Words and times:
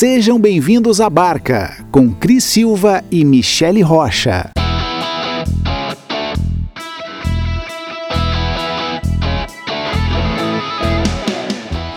Sejam 0.00 0.40
bem-vindos 0.40 0.98
à 0.98 1.10
Barca, 1.10 1.76
com 1.92 2.10
Cris 2.10 2.42
Silva 2.42 3.04
e 3.10 3.22
Michele 3.22 3.82
Rocha. 3.82 4.48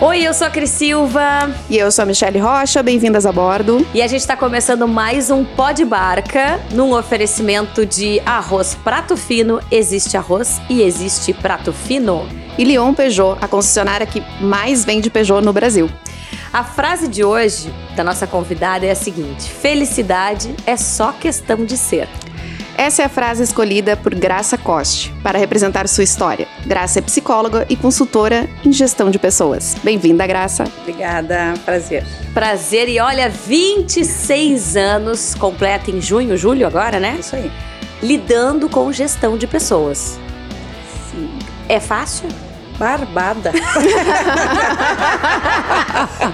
Oi, 0.02 0.22
eu 0.22 0.34
sou 0.34 0.46
a 0.46 0.50
Cris 0.50 0.68
Silva. 0.68 1.50
E 1.70 1.78
eu 1.78 1.90
sou 1.90 2.02
a 2.02 2.04
Michelle 2.04 2.38
Rocha, 2.38 2.82
bem-vindas 2.82 3.24
a 3.24 3.32
bordo. 3.32 3.86
E 3.94 4.02
a 4.02 4.06
gente 4.06 4.20
está 4.20 4.36
começando 4.36 4.86
mais 4.86 5.30
um 5.30 5.42
Pó 5.42 5.72
de 5.72 5.86
Barca, 5.86 6.60
num 6.72 6.92
oferecimento 6.92 7.86
de 7.86 8.20
arroz 8.26 8.74
prato 8.84 9.16
fino. 9.16 9.62
Existe 9.70 10.14
arroz 10.14 10.60
e 10.68 10.82
existe 10.82 11.32
prato 11.32 11.72
fino. 11.72 12.28
E 12.58 12.64
Lyon 12.64 12.92
Peugeot, 12.92 13.38
a 13.40 13.48
concessionária 13.48 14.06
que 14.06 14.22
mais 14.42 14.84
vende 14.84 15.08
Peugeot 15.08 15.40
no 15.40 15.54
Brasil. 15.54 15.88
A 16.52 16.64
frase 16.64 17.08
de 17.08 17.24
hoje 17.24 17.72
da 17.96 18.04
nossa 18.04 18.26
convidada 18.26 18.86
é 18.86 18.90
a 18.90 18.94
seguinte: 18.94 19.50
felicidade 19.50 20.54
é 20.66 20.76
só 20.76 21.12
questão 21.12 21.64
de 21.64 21.76
ser. 21.76 22.08
Essa 22.76 23.02
é 23.02 23.04
a 23.04 23.08
frase 23.08 23.42
escolhida 23.42 23.96
por 23.96 24.14
Graça 24.14 24.58
Coste 24.58 25.14
para 25.22 25.38
representar 25.38 25.86
sua 25.86 26.02
história. 26.02 26.48
Graça 26.66 26.98
é 26.98 27.02
psicóloga 27.02 27.64
e 27.68 27.76
consultora 27.76 28.48
em 28.64 28.72
gestão 28.72 29.10
de 29.10 29.18
pessoas. 29.18 29.76
Bem-vinda, 29.84 30.26
Graça. 30.26 30.64
Obrigada, 30.80 31.54
prazer. 31.64 32.04
Prazer 32.32 32.88
e 32.88 32.98
olha, 32.98 33.28
26 33.28 34.76
anos, 34.76 35.36
completa 35.36 35.90
em 35.90 36.00
junho, 36.00 36.36
julho 36.36 36.66
agora, 36.66 36.98
né? 36.98 37.16
Isso 37.20 37.36
aí. 37.36 37.50
Lidando 38.02 38.68
com 38.68 38.90
gestão 38.92 39.38
de 39.38 39.46
pessoas. 39.46 40.18
Sim. 41.10 41.30
É 41.68 41.78
fácil? 41.78 42.28
Barbada. 42.78 43.52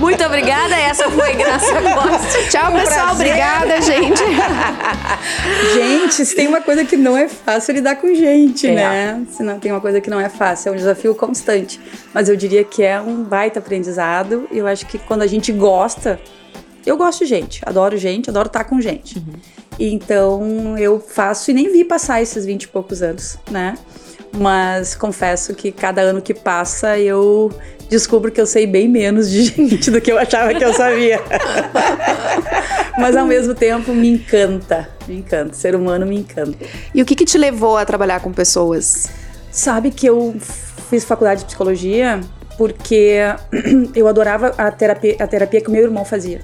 Muito 0.00 0.24
obrigada, 0.24 0.74
essa 0.74 1.08
foi 1.10 1.34
Graça 1.34 1.74
Costa. 1.74 2.42
Tchau, 2.50 2.72
Um 2.72 2.80
pessoal. 2.80 3.06
prazer. 3.06 3.26
Obrigada, 3.26 3.80
gente. 3.82 4.22
gente, 5.74 6.24
se 6.24 6.34
tem 6.34 6.48
uma 6.48 6.60
coisa 6.60 6.84
que 6.84 6.96
não 6.96 7.16
é 7.16 7.28
fácil 7.28 7.72
é 7.72 7.74
lidar 7.74 7.96
com 7.96 8.14
gente, 8.14 8.66
É. 8.66 8.74
né? 8.74 9.22
Se 9.30 9.42
não 9.42 9.58
tem 9.58 9.72
uma 9.72 9.80
coisa 9.80 10.00
que 10.00 10.10
não 10.10 10.20
é 10.20 10.28
fácil, 10.28 10.70
é 10.70 10.72
um 10.72 10.76
desafio 10.76 11.14
constante. 11.14 11.80
Mas 12.14 12.28
eu 12.28 12.36
diria 12.36 12.64
que 12.64 12.82
é 12.82 13.00
um 13.00 13.22
baita 13.22 13.58
aprendizado. 13.58 14.48
E 14.50 14.58
eu 14.58 14.66
acho 14.66 14.86
que 14.86 14.98
quando 14.98 15.22
a 15.22 15.26
gente 15.26 15.52
gosta, 15.52 16.20
eu 16.86 16.96
gosto 16.96 17.20
de 17.20 17.26
gente, 17.26 17.60
adoro 17.66 17.96
gente, 17.96 18.30
adoro 18.30 18.46
estar 18.46 18.64
com 18.64 18.80
gente. 18.80 19.22
E 19.78 19.92
Então 19.94 20.76
eu 20.78 21.00
faço 21.00 21.50
e 21.50 21.54
nem 21.54 21.72
vi 21.72 21.84
passar 21.84 22.22
esses 22.22 22.44
20 22.44 22.64
e 22.64 22.68
poucos 22.68 23.02
anos, 23.02 23.38
né? 23.50 23.74
Mas 24.32 24.94
confesso 24.94 25.54
que 25.54 25.72
cada 25.72 26.00
ano 26.02 26.22
que 26.22 26.32
passa 26.32 26.98
eu 26.98 27.50
descubro 27.88 28.30
que 28.30 28.40
eu 28.40 28.46
sei 28.46 28.66
bem 28.66 28.88
menos 28.88 29.28
de 29.28 29.42
gente 29.50 29.90
do 29.90 30.00
que 30.00 30.12
eu 30.12 30.18
achava 30.18 30.54
que 30.54 30.64
eu 30.64 30.72
sabia. 30.72 31.20
Mas 32.98 33.16
ao 33.16 33.26
mesmo 33.26 33.54
tempo 33.54 33.92
me 33.92 34.08
encanta, 34.08 34.88
me 35.08 35.16
encanta. 35.16 35.54
Ser 35.54 35.74
humano 35.74 36.06
me 36.06 36.16
encanta. 36.16 36.58
E 36.94 37.02
o 37.02 37.04
que, 37.04 37.16
que 37.16 37.24
te 37.24 37.36
levou 37.36 37.76
a 37.76 37.84
trabalhar 37.84 38.20
com 38.20 38.32
pessoas? 38.32 39.08
Sabe 39.50 39.90
que 39.90 40.06
eu 40.06 40.36
fiz 40.88 41.04
faculdade 41.04 41.40
de 41.40 41.46
psicologia 41.46 42.20
porque 42.56 43.16
eu 43.96 44.06
adorava 44.06 44.54
a 44.58 44.70
terapia, 44.70 45.16
a 45.18 45.26
terapia 45.26 45.60
que 45.60 45.68
o 45.68 45.72
meu 45.72 45.82
irmão 45.82 46.04
fazia. 46.04 46.42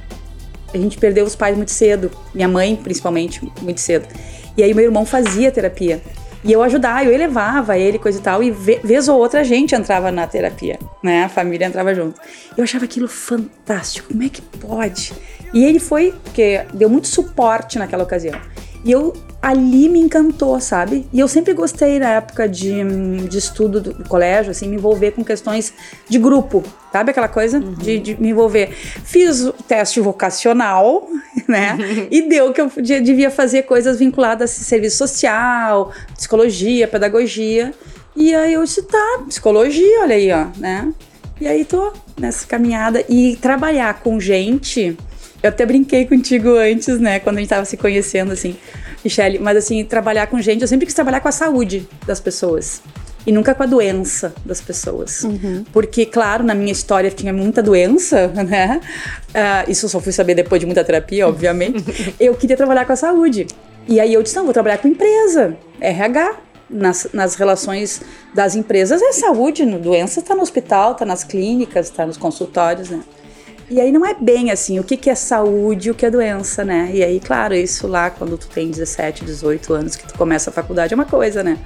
A 0.74 0.78
gente 0.78 0.98
perdeu 0.98 1.24
os 1.24 1.36
pais 1.36 1.56
muito 1.56 1.70
cedo, 1.70 2.10
minha 2.34 2.48
mãe 2.48 2.74
principalmente, 2.74 3.40
muito 3.62 3.80
cedo. 3.80 4.08
E 4.56 4.62
aí 4.62 4.74
meu 4.74 4.84
irmão 4.84 5.04
fazia 5.04 5.52
terapia. 5.52 6.00
E 6.44 6.52
eu 6.52 6.62
ajudava, 6.62 7.04
eu 7.04 7.12
elevava 7.12 7.76
ele, 7.78 7.98
coisa 7.98 8.18
e 8.18 8.22
tal, 8.22 8.42
e 8.42 8.50
ve- 8.50 8.80
vez 8.84 9.08
ou 9.08 9.18
outra 9.18 9.40
a 9.40 9.44
gente 9.44 9.74
entrava 9.74 10.12
na 10.12 10.26
terapia, 10.26 10.78
né? 11.02 11.24
A 11.24 11.28
família 11.28 11.66
entrava 11.66 11.94
junto. 11.94 12.20
Eu 12.56 12.62
achava 12.64 12.84
aquilo 12.84 13.08
fantástico, 13.08 14.08
como 14.08 14.22
é 14.22 14.28
que 14.28 14.40
pode? 14.42 15.12
E 15.52 15.64
ele 15.64 15.78
foi, 15.78 16.14
porque 16.24 16.64
deu 16.72 16.88
muito 16.88 17.08
suporte 17.08 17.78
naquela 17.78 18.04
ocasião. 18.04 18.38
E 18.84 18.92
eu 18.92 19.12
ali 19.40 19.88
me 19.88 20.00
encantou, 20.00 20.58
sabe? 20.60 21.06
E 21.12 21.20
eu 21.20 21.28
sempre 21.28 21.52
gostei 21.52 21.98
na 21.98 22.10
época 22.14 22.48
de, 22.48 22.82
de 23.28 23.38
estudo 23.38 23.80
do, 23.80 23.92
do 23.92 24.08
colégio, 24.08 24.50
assim, 24.50 24.68
me 24.68 24.76
envolver 24.76 25.12
com 25.12 25.22
questões 25.24 25.72
de 26.08 26.18
grupo, 26.18 26.64
sabe 26.90 27.10
aquela 27.10 27.28
coisa? 27.28 27.60
De, 27.60 27.98
de 27.98 28.20
me 28.20 28.30
envolver. 28.30 28.70
Fiz 28.70 29.42
o 29.44 29.52
teste 29.52 30.00
vocacional, 30.00 31.06
né? 31.46 31.78
E 32.10 32.22
deu 32.28 32.52
que 32.52 32.60
eu 32.60 32.68
podia- 32.68 33.00
devia 33.00 33.30
fazer 33.30 33.62
coisas 33.62 33.98
vinculadas 33.98 34.50
a 34.50 34.64
serviço 34.64 34.96
social, 34.96 35.92
psicologia, 36.16 36.88
pedagogia. 36.88 37.72
E 38.16 38.34
aí 38.34 38.54
eu 38.54 38.64
disse, 38.64 38.82
tá, 38.82 39.22
psicologia, 39.28 40.00
olha 40.02 40.16
aí, 40.16 40.32
ó, 40.32 40.46
né? 40.58 40.92
E 41.40 41.46
aí 41.46 41.64
tô 41.64 41.92
nessa 42.18 42.46
caminhada. 42.46 43.04
E 43.08 43.36
trabalhar 43.36 44.00
com 44.00 44.18
gente. 44.18 44.96
Eu 45.42 45.50
até 45.50 45.66
brinquei 45.66 46.06
contigo 46.06 46.48
antes, 46.56 46.98
né? 46.98 47.20
Quando 47.20 47.36
a 47.36 47.40
gente 47.40 47.50
tava 47.50 47.66
se 47.66 47.76
conhecendo, 47.76 48.32
assim, 48.32 48.56
Michele. 49.06 49.38
Mas 49.38 49.56
assim, 49.56 49.84
trabalhar 49.84 50.26
com 50.26 50.40
gente, 50.40 50.62
eu 50.62 50.68
sempre 50.68 50.86
quis 50.86 50.94
trabalhar 50.94 51.20
com 51.20 51.28
a 51.28 51.32
saúde 51.32 51.88
das 52.06 52.20
pessoas. 52.20 52.82
E 53.26 53.32
nunca 53.32 53.54
com 53.56 53.62
a 53.64 53.66
doença 53.66 54.32
das 54.44 54.60
pessoas. 54.60 55.24
Porque, 55.72 56.06
claro, 56.06 56.44
na 56.44 56.54
minha 56.54 56.70
história 56.70 57.10
tinha 57.10 57.32
muita 57.32 57.60
doença, 57.62 58.28
né? 58.48 58.80
Ah, 59.34 59.64
isso 59.66 59.86
eu 59.86 59.90
só 59.90 59.98
fui 60.00 60.12
saber 60.12 60.34
depois 60.36 60.60
de 60.60 60.66
muita 60.66 60.84
terapia, 60.84 61.26
obviamente. 61.26 61.84
eu 62.20 62.34
queria 62.36 62.56
trabalhar 62.56 62.84
com 62.84 62.92
a 62.92 62.96
saúde. 62.96 63.46
E 63.88 63.98
aí 63.98 64.12
eu 64.14 64.22
disse, 64.22 64.36
não, 64.36 64.44
vou 64.44 64.52
trabalhar 64.52 64.78
com 64.78 64.86
empresa, 64.88 65.56
RH. 65.80 66.36
Nas, 66.68 67.06
nas 67.12 67.36
relações 67.36 68.02
das 68.34 68.56
empresas 68.56 69.00
é 69.00 69.12
saúde, 69.12 69.64
no- 69.64 69.78
doença 69.78 70.18
está 70.18 70.34
no 70.34 70.42
hospital, 70.42 70.92
está 70.92 71.04
nas 71.04 71.22
clínicas, 71.22 71.86
está 71.86 72.04
nos 72.04 72.16
consultórios, 72.16 72.90
né? 72.90 73.00
E 73.68 73.80
aí 73.80 73.90
não 73.90 74.06
é 74.06 74.14
bem 74.14 74.50
assim, 74.50 74.78
o 74.78 74.84
que, 74.84 74.96
que 74.96 75.10
é 75.10 75.14
saúde 75.14 75.88
e 75.88 75.90
o 75.90 75.94
que 75.94 76.06
é 76.06 76.10
doença, 76.10 76.64
né? 76.64 76.90
E 76.94 77.02
aí, 77.02 77.18
claro, 77.20 77.54
isso 77.54 77.86
lá 77.88 78.10
quando 78.10 78.38
tu 78.38 78.46
tem 78.48 78.70
17, 78.70 79.24
18 79.24 79.74
anos, 79.74 79.96
que 79.96 80.06
tu 80.06 80.14
começa 80.16 80.50
a 80.50 80.52
faculdade, 80.52 80.92
é 80.92 80.96
uma 80.96 81.04
coisa, 81.04 81.42
né? 81.42 81.58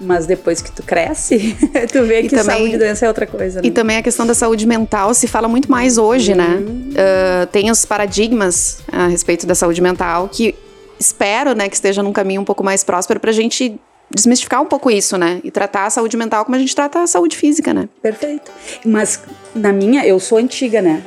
Mas 0.00 0.26
depois 0.26 0.62
que 0.62 0.70
tu 0.70 0.82
cresce, 0.82 1.56
tu 1.92 2.04
vê 2.04 2.20
E 2.20 2.28
que 2.28 2.36
também- 2.36 2.56
saúde 2.56 2.74
e 2.74 2.78
doença 2.78 3.04
é 3.04 3.08
outra 3.08 3.26
coisa, 3.26 3.60
né? 3.60 3.66
E 3.68 3.70
também 3.70 3.96
a 3.96 4.02
questão 4.02 4.26
da 4.26 4.32
saúde 4.32 4.64
mental 4.66 5.12
se 5.12 5.26
fala 5.26 5.48
muito 5.48 5.70
mais 5.70 5.98
hoje, 5.98 6.34
né? 6.34 6.60
Ah, 6.96 7.46
tem 7.46 7.70
os 7.70 7.84
paradigmas 7.84 8.78
a 8.90 9.08
respeito 9.08 9.46
da 9.46 9.54
saúde 9.54 9.80
mental 9.82 10.28
que 10.28 10.54
espero, 11.00 11.52
né, 11.54 11.68
que 11.68 11.74
esteja 11.74 12.02
num 12.02 12.12
caminho 12.12 12.40
um 12.40 12.44
pouco 12.44 12.64
mais 12.64 12.82
próspero 12.82 13.20
pra 13.20 13.30
gente 13.32 13.78
desmistificar 14.10 14.62
um 14.62 14.66
pouco 14.66 14.90
isso, 14.90 15.18
né? 15.18 15.40
E 15.44 15.50
tratar 15.50 15.84
a 15.86 15.90
saúde 15.90 16.16
mental 16.16 16.44
como 16.44 16.56
a 16.56 16.58
gente 16.58 16.74
trata 16.74 17.02
a 17.02 17.06
saúde 17.06 17.36
física, 17.36 17.74
né? 17.74 17.88
Perfeito. 18.00 18.50
Mas 18.86 19.20
na 19.54 19.72
minha, 19.72 20.06
eu 20.06 20.18
sou 20.18 20.38
antiga, 20.38 20.80
né? 20.80 21.02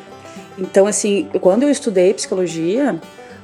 Então, 0.58 0.86
assim, 0.88 1.28
quando 1.40 1.64
eu 1.64 1.70
estudei 1.70 2.14
psicologia, 2.14 3.00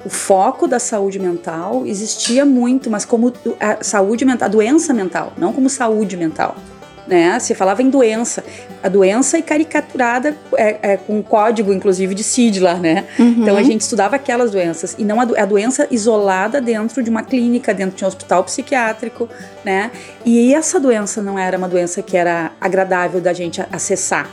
o 0.06 0.10
foco 0.10 0.68
da 0.68 0.80
saúde 0.80 1.20
mental 1.20 1.86
existia 1.86 2.46
muito, 2.46 2.90
mas 2.90 3.04
como 3.06 3.34
a 3.60 3.84
saúde 3.84 4.24
mental, 4.26 4.46
a 4.48 4.50
doença 4.52 4.94
mental, 4.94 5.34
não 5.38 5.52
como 5.52 5.70
saúde 5.70 6.16
mental. 6.16 6.56
Né? 7.08 7.40
Se 7.40 7.56
falava 7.56 7.82
em 7.82 7.90
doença, 7.90 8.44
a 8.84 8.90
doença 8.90 9.38
é 9.38 9.42
caricaturada 9.42 10.36
é, 10.58 10.92
é, 10.92 10.98
com 10.98 11.24
código, 11.24 11.72
inclusive, 11.72 12.14
de 12.14 12.22
CID 12.22 12.60
lá, 12.60 12.74
né? 12.74 13.06
Então 13.18 13.56
a 13.56 13.64
gente 13.64 13.80
estudava 13.80 14.18
aquelas 14.18 14.52
doenças 14.52 14.94
e 15.00 15.06
não 15.06 15.22
a, 15.22 15.24
do- 15.24 15.40
a 15.40 15.46
doença 15.46 15.88
isolada 15.90 16.60
dentro 16.60 17.02
de 17.02 17.10
uma 17.10 17.24
clínica, 17.24 17.74
dentro 17.74 17.96
de 17.96 18.04
um 18.04 18.08
hospital 18.10 18.44
psiquiátrico, 18.44 19.30
né? 19.64 19.90
E 20.26 20.54
essa 20.54 20.82
doença 20.82 21.22
não 21.22 21.40
era 21.40 21.58
uma 21.58 21.70
doença 21.70 22.02
que 22.02 22.18
era 22.18 22.52
agradável 22.60 23.22
da 23.22 23.32
gente 23.32 23.62
acessar. 23.72 24.30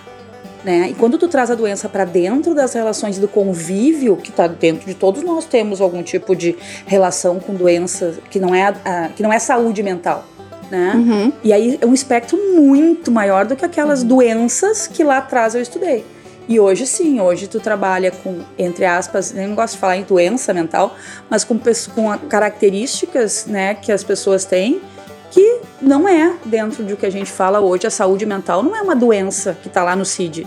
Né? 0.64 0.88
E 0.90 0.94
quando 0.94 1.18
tu 1.18 1.28
traz 1.28 1.50
a 1.50 1.54
doença 1.54 1.90
para 1.90 2.06
dentro 2.06 2.54
das 2.54 2.72
relações 2.72 3.18
do 3.18 3.28
convívio, 3.28 4.16
que 4.16 4.32
tá 4.32 4.46
dentro 4.46 4.86
de 4.86 4.94
todos 4.94 5.22
nós 5.22 5.44
temos 5.44 5.78
algum 5.80 6.02
tipo 6.02 6.34
de 6.34 6.56
relação 6.86 7.38
com 7.38 7.52
doença 7.54 8.14
que 8.30 8.40
não 8.40 8.54
é, 8.54 8.74
a- 8.84 9.10
que 9.14 9.22
não 9.22 9.30
é 9.30 9.38
saúde 9.38 9.82
mental. 9.82 10.24
Né? 10.70 10.92
Uhum. 10.94 11.32
E 11.44 11.52
aí 11.52 11.78
é 11.80 11.84
um 11.86 11.92
espectro 11.92 12.38
muito 12.56 13.10
maior 13.12 13.44
do 13.44 13.54
que 13.54 13.64
aquelas 13.64 14.02
doenças 14.02 14.86
que 14.86 15.04
lá 15.04 15.18
atrás 15.18 15.54
eu 15.54 15.60
estudei. 15.60 16.02
E 16.48 16.58
hoje 16.58 16.86
sim, 16.86 17.20
hoje 17.20 17.46
tu 17.46 17.60
trabalha 17.60 18.10
com, 18.10 18.40
entre 18.58 18.86
aspas, 18.86 19.34
eu 19.36 19.46
não 19.46 19.54
gosto 19.54 19.74
de 19.74 19.80
falar 19.80 19.98
em 19.98 20.02
doença 20.02 20.52
mental, 20.54 20.94
mas 21.28 21.44
com, 21.44 21.58
com 21.94 22.18
características 22.28 23.46
né, 23.46 23.74
que 23.74 23.92
as 23.92 24.02
pessoas 24.02 24.44
têm 24.44 24.80
que 25.34 25.60
não 25.82 26.08
é 26.08 26.32
dentro 26.44 26.84
do 26.84 26.96
que 26.96 27.04
a 27.04 27.10
gente 27.10 27.28
fala 27.28 27.58
hoje, 27.58 27.88
a 27.88 27.90
saúde 27.90 28.24
mental 28.24 28.62
não 28.62 28.76
é 28.76 28.80
uma 28.80 28.94
doença 28.94 29.58
que 29.60 29.68
tá 29.68 29.82
lá 29.82 29.96
no 29.96 30.04
CID 30.04 30.46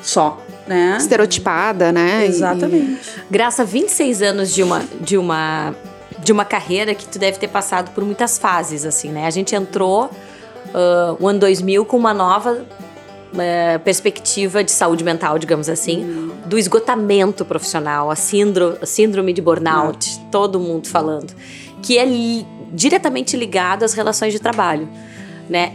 só, 0.00 0.40
né? 0.66 0.96
Estereotipada, 0.98 1.92
né? 1.92 2.24
E- 2.24 2.28
Exatamente. 2.30 2.98
Graça, 3.30 3.62
26 3.62 4.22
anos 4.22 4.54
de 4.54 4.62
uma, 4.62 4.82
de 5.00 5.18
uma 5.18 5.74
de 6.18 6.30
uma 6.32 6.44
carreira 6.44 6.94
que 6.94 7.04
tu 7.06 7.18
deve 7.18 7.36
ter 7.36 7.48
passado 7.48 7.90
por 7.90 8.04
muitas 8.04 8.38
fases, 8.38 8.86
assim, 8.86 9.10
né? 9.10 9.26
A 9.26 9.30
gente 9.30 9.54
entrou 9.56 10.08
ah, 10.72 11.14
o 11.18 11.28
ano 11.28 11.40
2000 11.40 11.84
com 11.84 11.96
uma 11.96 12.14
nova 12.14 12.64
eh, 13.36 13.78
perspectiva 13.78 14.62
de 14.62 14.70
saúde 14.70 15.02
mental, 15.02 15.36
digamos 15.36 15.68
assim, 15.68 16.30
do 16.46 16.56
esgotamento 16.56 17.44
profissional, 17.44 18.08
a 18.08 18.14
síndrome, 18.14 18.76
a 18.80 18.86
síndrome 18.86 19.32
de 19.32 19.42
burnout, 19.42 20.20
todo 20.30 20.60
mundo 20.60 20.86
falando, 20.86 21.34
que 21.82 21.98
é 21.98 22.06
diretamente 22.72 23.36
ligado 23.36 23.84
às 23.84 23.92
relações 23.92 24.32
de 24.32 24.40
trabalho. 24.40 24.88
né? 25.48 25.72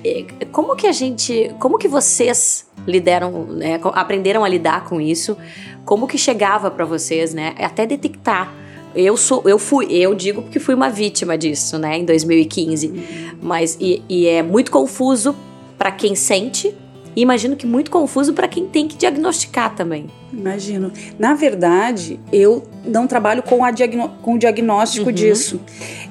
Como 0.51 0.75
que 0.75 0.87
a 0.87 0.91
gente, 0.91 1.51
como 1.59 1.77
que 1.77 1.87
vocês 1.87 2.65
lideram, 2.87 3.45
né, 3.45 3.79
aprenderam 3.93 4.43
a 4.43 4.47
lidar 4.47 4.85
com 4.85 4.99
isso? 4.99 5.37
Como 5.85 6.07
que 6.07 6.17
chegava 6.17 6.71
para 6.71 6.85
vocês, 6.85 7.33
né? 7.33 7.53
Até 7.59 7.85
detectar. 7.85 8.53
Eu 8.95 9.15
sou, 9.15 9.43
eu 9.45 9.59
fui, 9.59 9.85
eu 9.91 10.15
digo 10.15 10.41
porque 10.41 10.59
fui 10.59 10.73
uma 10.73 10.89
vítima 10.89 11.37
disso, 11.37 11.77
né, 11.77 11.97
em 11.97 12.05
2015. 12.05 13.37
Mas 13.41 13.77
e, 13.79 14.01
e 14.09 14.27
é 14.27 14.41
muito 14.41 14.71
confuso 14.71 15.35
para 15.77 15.91
quem 15.91 16.15
sente, 16.15 16.75
e 17.17 17.21
imagino 17.21 17.55
que 17.55 17.65
muito 17.65 17.89
confuso 17.89 18.31
para 18.31 18.47
quem 18.47 18.67
tem 18.67 18.87
que 18.87 18.95
diagnosticar 18.95 19.73
também. 19.73 20.05
Imagino. 20.31 20.91
Na 21.17 21.33
verdade, 21.33 22.19
eu 22.31 22.63
não 22.85 23.07
trabalho 23.07 23.41
com, 23.41 23.65
a 23.65 23.71
diagno 23.71 24.09
com 24.21 24.35
o 24.35 24.37
diagnóstico 24.37 25.07
uhum. 25.07 25.11
disso. 25.11 25.59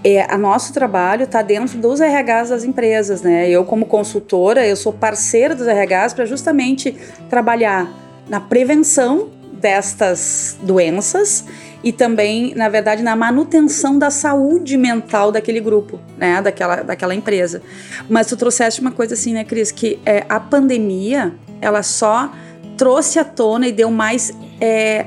É, 0.02 0.22
a 0.22 0.36
nosso 0.36 0.72
trabalho 0.72 1.22
está 1.22 1.42
dentro 1.42 1.78
dos 1.78 2.00
RHs 2.00 2.48
das 2.48 2.64
empresas, 2.64 3.22
né? 3.22 3.48
Eu, 3.48 3.64
como 3.64 3.86
consultora, 3.86 4.66
eu 4.66 4.74
sou 4.74 4.92
parceira 4.92 5.54
dos 5.54 5.68
RHs 5.68 6.12
para 6.12 6.24
justamente 6.24 6.96
trabalhar 7.30 7.88
na 8.28 8.40
prevenção 8.40 9.28
destas 9.52 10.58
doenças 10.60 11.44
e 11.82 11.92
também, 11.92 12.54
na 12.54 12.68
verdade, 12.68 13.02
na 13.02 13.14
manutenção 13.14 13.98
da 13.98 14.10
saúde 14.10 14.76
mental 14.76 15.30
daquele 15.30 15.60
grupo, 15.60 16.00
né, 16.16 16.40
daquela, 16.42 16.76
daquela 16.82 17.14
empresa. 17.14 17.62
Mas 18.08 18.26
tu 18.26 18.36
trouxeste 18.36 18.80
uma 18.80 18.90
coisa 18.90 19.14
assim, 19.14 19.32
né, 19.32 19.44
Cris, 19.44 19.70
que 19.70 19.98
é, 20.04 20.24
a 20.28 20.40
pandemia, 20.40 21.34
ela 21.60 21.82
só 21.82 22.32
trouxe 22.76 23.18
à 23.18 23.24
tona 23.24 23.66
e 23.68 23.72
deu 23.72 23.90
mais 23.90 24.32
é, 24.60 25.06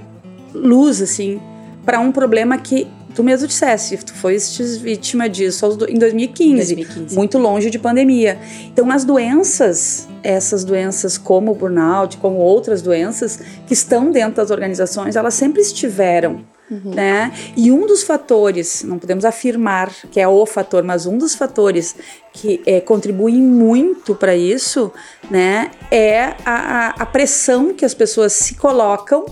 luz, 0.54 1.02
assim, 1.02 1.42
para 1.86 2.00
um 2.00 2.12
problema 2.12 2.58
que 2.58 2.88
tu 3.16 3.24
mesmo 3.24 3.48
disseste, 3.48 3.98
tu 3.98 4.14
foste 4.14 4.64
vítima 4.78 5.28
disso 5.28 5.66
em 5.90 5.98
2015, 5.98 6.76
2015, 6.76 7.16
muito 7.16 7.38
longe 7.38 7.70
de 7.70 7.80
pandemia. 7.80 8.40
Então, 8.72 8.90
as 8.92 9.04
doenças, 9.04 10.08
essas 10.24 10.64
doenças 10.64 11.18
como 11.18 11.52
o 11.52 11.56
burnout, 11.56 12.18
como 12.18 12.38
outras 12.38 12.82
doenças 12.82 13.40
que 13.68 13.74
estão 13.74 14.12
dentro 14.12 14.36
das 14.36 14.52
organizações, 14.52 15.16
elas 15.16 15.34
sempre 15.34 15.62
estiveram 15.62 16.46
Uhum. 16.70 16.94
Né? 16.94 17.34
E 17.58 17.72
um 17.72 17.88
dos 17.88 18.04
fatores, 18.04 18.84
não 18.84 19.00
podemos 19.00 19.26
afirmar 19.26 19.92
que 20.12 20.20
é 20.20 20.28
o 20.28 20.46
fator, 20.46 20.84
mas 20.84 21.06
um 21.06 21.18
dos 21.18 21.34
fatores 21.34 21.96
que 22.32 22.62
é, 22.66 22.80
contribuem 22.80 23.42
muito 23.42 24.14
para 24.14 24.36
isso 24.36 24.92
né, 25.30 25.72
é 25.90 26.36
a, 26.46 26.96
a 27.02 27.06
pressão 27.06 27.74
que 27.74 27.84
as 27.84 27.94
pessoas 27.94 28.34
se 28.34 28.56
colocam 28.56 29.26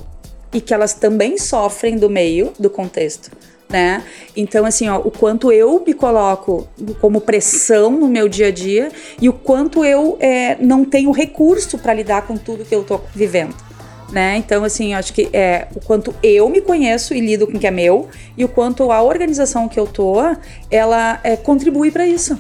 e 0.52 0.60
que 0.60 0.74
elas 0.74 0.94
também 0.94 1.38
sofrem 1.38 1.98
do 1.98 2.10
meio, 2.10 2.52
do 2.58 2.70
contexto. 2.70 3.30
Né? 3.70 4.02
Então, 4.36 4.66
assim, 4.66 4.88
ó, 4.88 4.98
o 4.98 5.12
quanto 5.12 5.52
eu 5.52 5.84
me 5.86 5.94
coloco 5.94 6.68
como 7.02 7.20
pressão 7.20 7.92
no 7.92 8.08
meu 8.08 8.30
dia 8.30 8.48
a 8.48 8.52
dia 8.52 8.90
e 9.22 9.28
o 9.28 9.34
quanto 9.34 9.84
eu 9.84 10.18
é, 10.22 10.56
não 10.60 10.86
tenho 10.86 11.12
recurso 11.12 11.78
para 11.78 11.94
lidar 11.94 12.26
com 12.26 12.38
tudo 12.38 12.64
que 12.64 12.74
eu 12.74 12.82
estou 12.82 13.04
vivendo 13.14 13.67
né? 14.12 14.38
Então, 14.38 14.64
assim, 14.64 14.94
acho 14.94 15.14
que 15.14 15.30
é 15.34 15.68
o 15.76 15.82
quanto 15.82 16.14
eu 16.24 16.48
me 16.50 16.62
conheço 16.62 17.14
e 17.14 17.20
lido 17.20 17.46
com 17.46 17.58
o 17.58 17.60
que 17.60 17.68
é 17.68 17.72
meu 17.72 18.08
e 18.38 18.46
o 18.46 18.48
quanto 18.48 18.92
a 18.92 19.02
organização 19.02 19.68
que 19.68 19.80
eu 19.80 19.86
tô, 19.86 20.18
ela 20.72 21.20
é, 21.24 21.36
contribui 21.36 21.92
para 21.92 22.08
isso. 22.08 22.40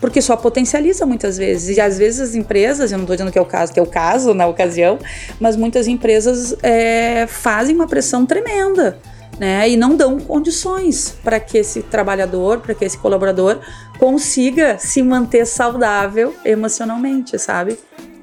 Porque 0.00 0.20
só 0.20 0.36
potencializa 0.36 1.06
muitas 1.06 1.38
vezes. 1.38 1.76
E 1.76 1.80
às 1.80 1.98
vezes 1.98 2.20
as 2.20 2.34
empresas, 2.34 2.92
eu 2.92 2.98
não 2.98 3.04
estou 3.04 3.16
dizendo 3.16 3.32
que 3.32 3.38
é 3.38 3.42
o 3.42 3.46
caso, 3.46 3.72
que 3.72 3.78
é 3.78 3.82
o 3.82 3.86
caso 3.86 4.34
na 4.34 4.46
ocasião, 4.46 4.98
mas 5.40 5.56
muitas 5.56 5.86
empresas 5.86 6.54
é, 6.62 7.26
fazem 7.26 7.74
uma 7.74 7.86
pressão 7.86 8.26
tremenda. 8.26 8.98
Né, 9.36 9.68
e 9.68 9.76
não 9.76 9.96
dão 9.96 10.20
condições 10.20 11.16
para 11.24 11.40
que 11.40 11.58
esse 11.58 11.82
trabalhador, 11.82 12.60
para 12.60 12.72
que 12.72 12.84
esse 12.84 12.96
colaborador 12.96 13.58
consiga 13.98 14.78
se 14.78 15.02
manter 15.02 15.44
saudável 15.44 16.32
emocionalmente, 16.44 17.36
sabe? 17.36 17.76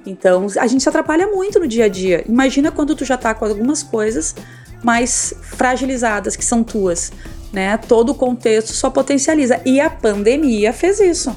Então, 0.06 0.48
a 0.58 0.68
gente 0.68 0.82
se 0.82 0.90
atrapalha 0.90 1.28
muito 1.28 1.60
no 1.60 1.68
dia 1.68 1.86
a 1.86 1.88
dia. 1.88 2.24
Imagina 2.28 2.72
quando 2.72 2.96
tu 2.96 3.06
já 3.06 3.18
tá 3.18 3.34
com 3.34 3.46
algumas 3.46 3.84
coisas 3.84 4.36
mais 4.84 5.34
fragilizadas 5.42 6.36
que 6.36 6.44
são 6.44 6.64
tuas, 6.64 7.12
né? 7.54 7.78
Todo 7.78 8.12
o 8.12 8.16
contexto 8.16 8.74
só 8.74 8.90
potencializa. 8.90 9.62
E 9.66 9.80
a 9.80 9.90
pandemia 9.90 10.74
fez 10.74 11.00
isso. 11.00 11.30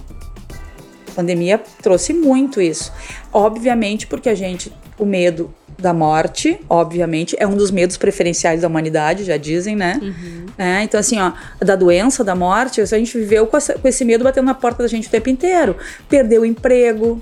A 1.09 1.13
pandemia 1.15 1.61
trouxe 1.83 2.13
muito 2.13 2.61
isso. 2.61 2.93
Obviamente, 3.33 4.07
porque 4.07 4.29
a 4.29 4.35
gente, 4.35 4.73
o 4.99 5.05
medo 5.05 5.53
da 5.79 5.93
morte, 5.93 6.59
obviamente, 6.69 7.37
é 7.39 7.47
um 7.47 7.57
dos 7.57 7.71
medos 7.71 7.97
preferenciais 7.97 8.63
da 8.63 8.69
humanidade, 8.69 9.25
já 9.25 9.37
dizem, 9.37 9.77
né? 9.77 9.99
Uhum. 10.03 10.47
É, 10.57 10.83
então, 10.83 10.99
assim, 10.99 11.21
ó, 11.21 11.33
da 11.59 11.75
doença, 11.75 12.23
da 12.23 12.35
morte, 12.35 12.81
a 12.81 12.85
gente 12.87 13.19
viveu 13.19 13.47
com, 13.47 13.57
essa, 13.57 13.75
com 13.75 13.87
esse 13.87 14.05
medo 14.05 14.25
batendo 14.25 14.47
na 14.47 14.55
porta 14.55 14.83
da 14.83 14.89
gente 14.89 15.09
o 15.09 15.11
tempo 15.11 15.29
inteiro. 15.29 15.77
Perdeu 16.09 16.43
o 16.43 16.47
emprego, 16.47 17.21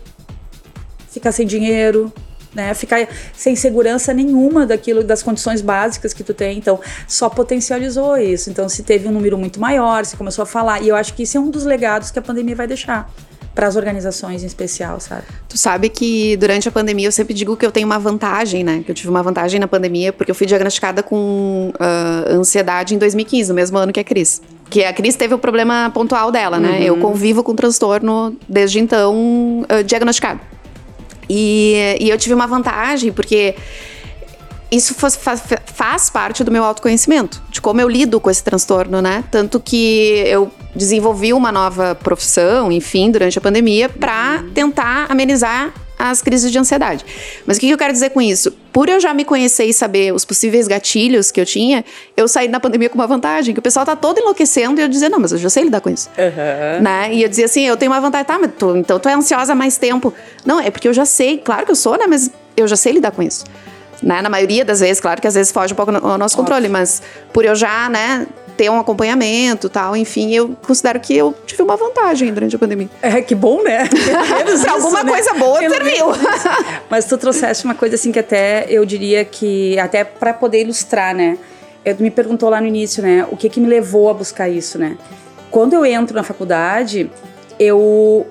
ficar 1.13 1.31
sem 1.33 1.47
dinheiro, 1.47 2.13
né? 2.55 2.75
Ficar 2.75 3.07
sem 3.33 3.57
segurança 3.57 4.13
nenhuma 4.13 4.67
daquilo, 4.67 5.03
das 5.03 5.23
condições 5.23 5.61
básicas 5.61 6.13
que 6.13 6.23
tu 6.23 6.35
tem. 6.35 6.59
Então, 6.59 6.81
só 7.07 7.29
potencializou 7.29 8.17
isso. 8.17 8.51
Então, 8.51 8.69
se 8.69 8.83
teve 8.83 9.09
um 9.09 9.13
número 9.13 9.39
muito 9.39 9.61
maior, 9.61 10.05
se 10.05 10.17
começou 10.17 10.43
a 10.43 10.47
falar. 10.47 10.83
E 10.83 10.89
eu 10.89 10.97
acho 10.97 11.15
que 11.15 11.23
isso 11.23 11.37
é 11.37 11.41
um 11.41 11.51
dos 11.51 11.65
legados 11.65 12.11
que 12.11 12.19
a 12.19 12.23
pandemia 12.23 12.55
vai 12.55 12.67
deixar 12.67 13.11
para 13.55 13.67
as 13.67 13.77
organizações 13.77 14.43
em 14.43 14.47
especial, 14.47 14.99
sabe? 14.99 15.25
Tu 15.47 15.59
sabe 15.59 15.91
que 15.91 16.37
durante 16.39 16.69
a 16.69 16.73
pandemia 16.73 17.07
eu 17.07 17.13
sempre 17.13 17.35
digo 17.35 17.55
que 17.55 17.67
eu 17.67 17.71
tenho 17.71 17.87
uma 17.87 17.99
vantagem, 17.99 18.65
né? 18.65 18.83
Que 18.85 18.91
eu 18.91 18.95
tive 18.95 19.11
uma 19.11 19.23
vantagem 19.23 19.61
na 19.61 19.69
pandemia 19.69 20.11
porque 20.11 20.31
eu 20.31 20.35
fui 20.35 20.47
diagnosticada 20.47 21.03
com 21.03 21.71
uh, 21.75 22.33
ansiedade 22.33 22.95
em 22.95 22.99
2015, 22.99 23.51
no 23.51 23.55
mesmo 23.55 23.77
ano 23.77 23.93
que 23.93 24.01
a 24.01 24.05
Cris. 24.05 24.41
Que 24.71 24.85
a 24.85 24.93
Cris 24.93 25.17
teve 25.17 25.35
o 25.35 25.39
problema 25.39 25.91
pontual 25.93 26.33
dela, 26.33 26.59
né? 26.59 26.79
Uhum. 26.79 26.85
Eu 26.85 26.97
convivo 26.97 27.43
com 27.43 27.55
transtorno 27.55 28.35
desde 28.49 28.79
então 28.79 29.67
uh, 29.71 29.85
diagnosticado. 29.85 30.41
E, 31.35 31.97
e 31.99 32.11
eu 32.11 32.19
tive 32.19 32.35
uma 32.35 32.47
vantagem, 32.47 33.11
porque 33.11 33.55
isso 34.71 34.95
faz, 34.95 35.17
faz, 35.17 35.43
faz, 35.65 36.11
parte 36.11 36.45
do 36.45 36.51
meu 36.51 36.63
autoconhecimento, 36.63 37.43
de 37.51 37.61
como 37.61 37.81
eu 37.81 37.89
lido 37.89 38.21
com 38.21 38.31
esse 38.31 38.45
transtorno, 38.45 39.01
né? 39.01 39.25
Tanto 39.31 39.59
que 39.59 40.25
eu 40.27 40.51
desenvolvi 40.77 41.33
uma 41.33 41.51
nova 41.51 41.95
profissão, 41.95 42.71
enfim, 42.71 43.11
durante 43.11 43.39
a 43.39 43.41
pandemia, 43.41 43.89
para 43.89 44.45
tentar 44.55 45.07
amenizar 45.11 45.73
as 46.11 46.21
crises 46.21 46.51
de 46.51 46.59
ansiedade. 46.59 47.05
Mas 47.47 47.57
o 47.57 47.61
que 47.61 47.71
eu 47.71 47.79
quero 47.79 47.93
dizer 47.93 48.11
com 48.11 48.21
isso? 48.21 48.51
Por 48.73 48.89
eu 48.89 48.99
já 48.99 49.15
me 49.15 49.25
conhecer 49.25 49.67
e 49.67 49.73
saber 49.73 50.13
os 50.13 50.25
possíveis 50.25 50.67
gatilhos 50.67 51.31
que 51.31 51.41
eu 51.41 51.47
tinha, 51.47 51.85
eu 52.17 52.27
saí 52.27 52.49
na 52.49 52.59
pandemia 52.59 52.89
com 52.89 52.97
uma 52.97 53.07
vantagem, 53.07 53.55
que 53.55 53.61
o 53.61 53.63
pessoal 53.63 53.87
tá 53.87 53.95
todo 53.95 54.19
enlouquecendo 54.19 54.81
e 54.81 54.83
eu 54.83 54.89
dizia, 54.89 55.09
não, 55.09 55.21
mas 55.21 55.31
eu 55.31 55.39
já 55.39 55.49
sei 55.49 55.63
lidar 55.63 55.81
com 55.81 55.91
isso. 55.91 56.11
Uhum. 56.19 56.83
Né? 56.83 57.15
E 57.15 57.23
eu 57.23 57.29
dizia 57.29 57.45
assim, 57.45 57.67
eu 57.67 57.77
tenho 57.77 57.93
uma 57.93 58.01
vantagem, 58.01 58.27
tá, 58.27 58.39
mas 58.39 58.51
tu, 58.59 58.77
então 58.77 58.99
tu 58.99 59.09
é 59.09 59.15
ansiosa 59.15 59.53
há 59.53 59.55
mais 59.55 59.77
tempo. 59.77 60.13
Não, 60.45 60.59
é 60.59 60.71
porque 60.71 60.89
eu 60.89 60.93
já 60.93 61.05
sei, 61.05 61.39
claro 61.39 61.65
que 61.65 61.71
eu 61.71 61.77
sou, 61.77 61.97
né, 61.97 62.07
mas 62.09 62.33
eu 62.57 62.67
já 62.67 62.77
sei 62.77 62.95
lidar 62.95 63.13
com 63.13 63.23
isso. 63.23 63.45
Né? 64.03 64.21
Na 64.21 64.29
maioria 64.29 64.65
das 64.65 64.81
vezes, 64.81 65.01
claro 65.01 65.21
que 65.21 65.29
às 65.29 65.35
vezes 65.35 65.53
foge 65.53 65.73
um 65.73 65.77
pouco 65.77 65.93
ao 65.93 66.19
nosso 66.19 66.37
controle, 66.37 66.69
mas 66.69 67.01
por 67.33 67.45
eu 67.45 67.55
já, 67.55 67.89
né, 67.89 68.27
ter 68.57 68.71
um 68.71 68.79
acompanhamento 68.79 69.69
tal, 69.69 69.97
enfim, 69.97 70.33
eu 70.33 70.57
considero 70.67 71.01
que 71.01 71.17
eu 71.17 71.35
tive 71.47 71.63
uma 71.63 71.77
vantagem 71.77 72.33
durante 72.33 72.57
a 72.57 72.59
pandemia. 72.59 72.89
É, 73.01 73.21
que 73.21 73.35
bom, 73.35 73.63
né? 73.63 73.89
Pra 74.63 74.73
alguma 74.73 75.03
né? 75.03 75.13
coisa 75.13 75.35
boa 75.35 75.59
serviu. 75.59 76.07
Mas 76.89 77.05
tu 77.07 77.17
trouxeste 77.17 77.65
uma 77.65 77.75
coisa 77.75 77.95
assim 77.95 78.13
que 78.13 78.19
até 78.19 78.67
eu 78.69 78.85
diria 78.85 79.25
que, 79.25 79.79
até 79.79 80.05
para 80.05 80.33
poder 80.33 80.63
ilustrar, 80.63 81.15
né? 81.15 81.39
Eu, 81.85 81.97
me 81.99 82.11
perguntou 82.11 82.49
lá 82.49 82.61
no 82.61 82.67
início, 82.67 83.03
né? 83.03 83.27
O 83.31 83.37
que 83.37 83.49
que 83.49 83.61
me 83.61 83.67
levou 83.67 84.09
a 84.11 84.15
buscar 84.15 84.49
isso, 84.49 84.79
né? 84.79 84.97
Quando 85.51 85.75
eu 85.75 85.85
entro 85.85 86.15
na 86.15 86.23
faculdade, 86.23 87.11
eu 87.59 88.27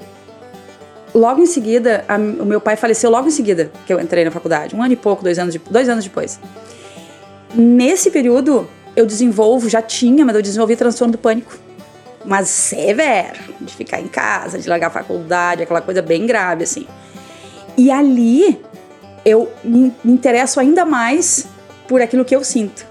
logo 1.13 1.41
em 1.41 1.45
seguida, 1.45 2.05
a, 2.07 2.15
o 2.15 2.45
meu 2.45 2.61
pai 2.61 2.75
faleceu 2.75 3.09
logo 3.09 3.27
em 3.27 3.31
seguida 3.31 3.71
que 3.85 3.93
eu 3.93 3.99
entrei 3.99 4.23
na 4.23 4.31
faculdade, 4.31 4.75
um 4.75 4.81
ano 4.81 4.93
e 4.93 4.95
pouco, 4.95 5.23
dois 5.23 5.37
anos, 5.37 5.53
de, 5.53 5.61
dois 5.69 5.89
anos 5.89 6.03
depois. 6.03 6.39
Nesse 7.53 8.09
período, 8.11 8.67
eu 8.95 9.05
desenvolvo, 9.05 9.69
já 9.69 9.81
tinha, 9.81 10.25
mas 10.25 10.35
eu 10.35 10.41
desenvolvi 10.41 10.75
transtorno 10.75 11.13
do 11.13 11.17
pânico. 11.17 11.57
Mas 12.25 12.49
severo, 12.49 13.39
de 13.59 13.73
ficar 13.73 13.99
em 13.99 14.07
casa, 14.07 14.59
de 14.59 14.69
largar 14.69 14.87
a 14.87 14.91
faculdade, 14.91 15.63
aquela 15.63 15.81
coisa 15.81 16.01
bem 16.01 16.25
grave, 16.25 16.63
assim. 16.63 16.85
E 17.77 17.89
ali 17.89 18.59
eu 19.25 19.51
me, 19.63 19.93
interesso 20.05 20.59
ainda 20.59 20.85
mais 20.85 21.47
por 21.87 22.01
aquilo 22.01 22.25
que 22.25 22.35
eu 22.35 22.43
sinto. 22.43 22.89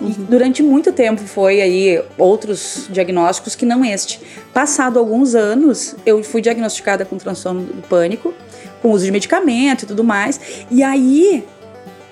Uhum. 0.00 0.10
durante 0.28 0.64
muito 0.64 0.90
tempo 0.90 1.20
foi 1.20 1.60
aí 1.60 2.02
outros 2.18 2.88
diagnósticos 2.90 3.54
que 3.54 3.64
não 3.64 3.84
este. 3.84 4.20
Passado 4.52 4.98
alguns 4.98 5.36
anos, 5.36 5.94
eu 6.04 6.24
fui 6.24 6.42
diagnosticada 6.42 7.04
com 7.04 7.16
transtorno 7.16 7.62
do 7.62 7.82
pânico, 7.82 8.34
com 8.80 8.90
uso 8.90 9.04
de 9.04 9.12
medicamento 9.12 9.84
e 9.84 9.86
tudo 9.86 10.02
mais. 10.02 10.40
E 10.70 10.82
aí 10.82 11.44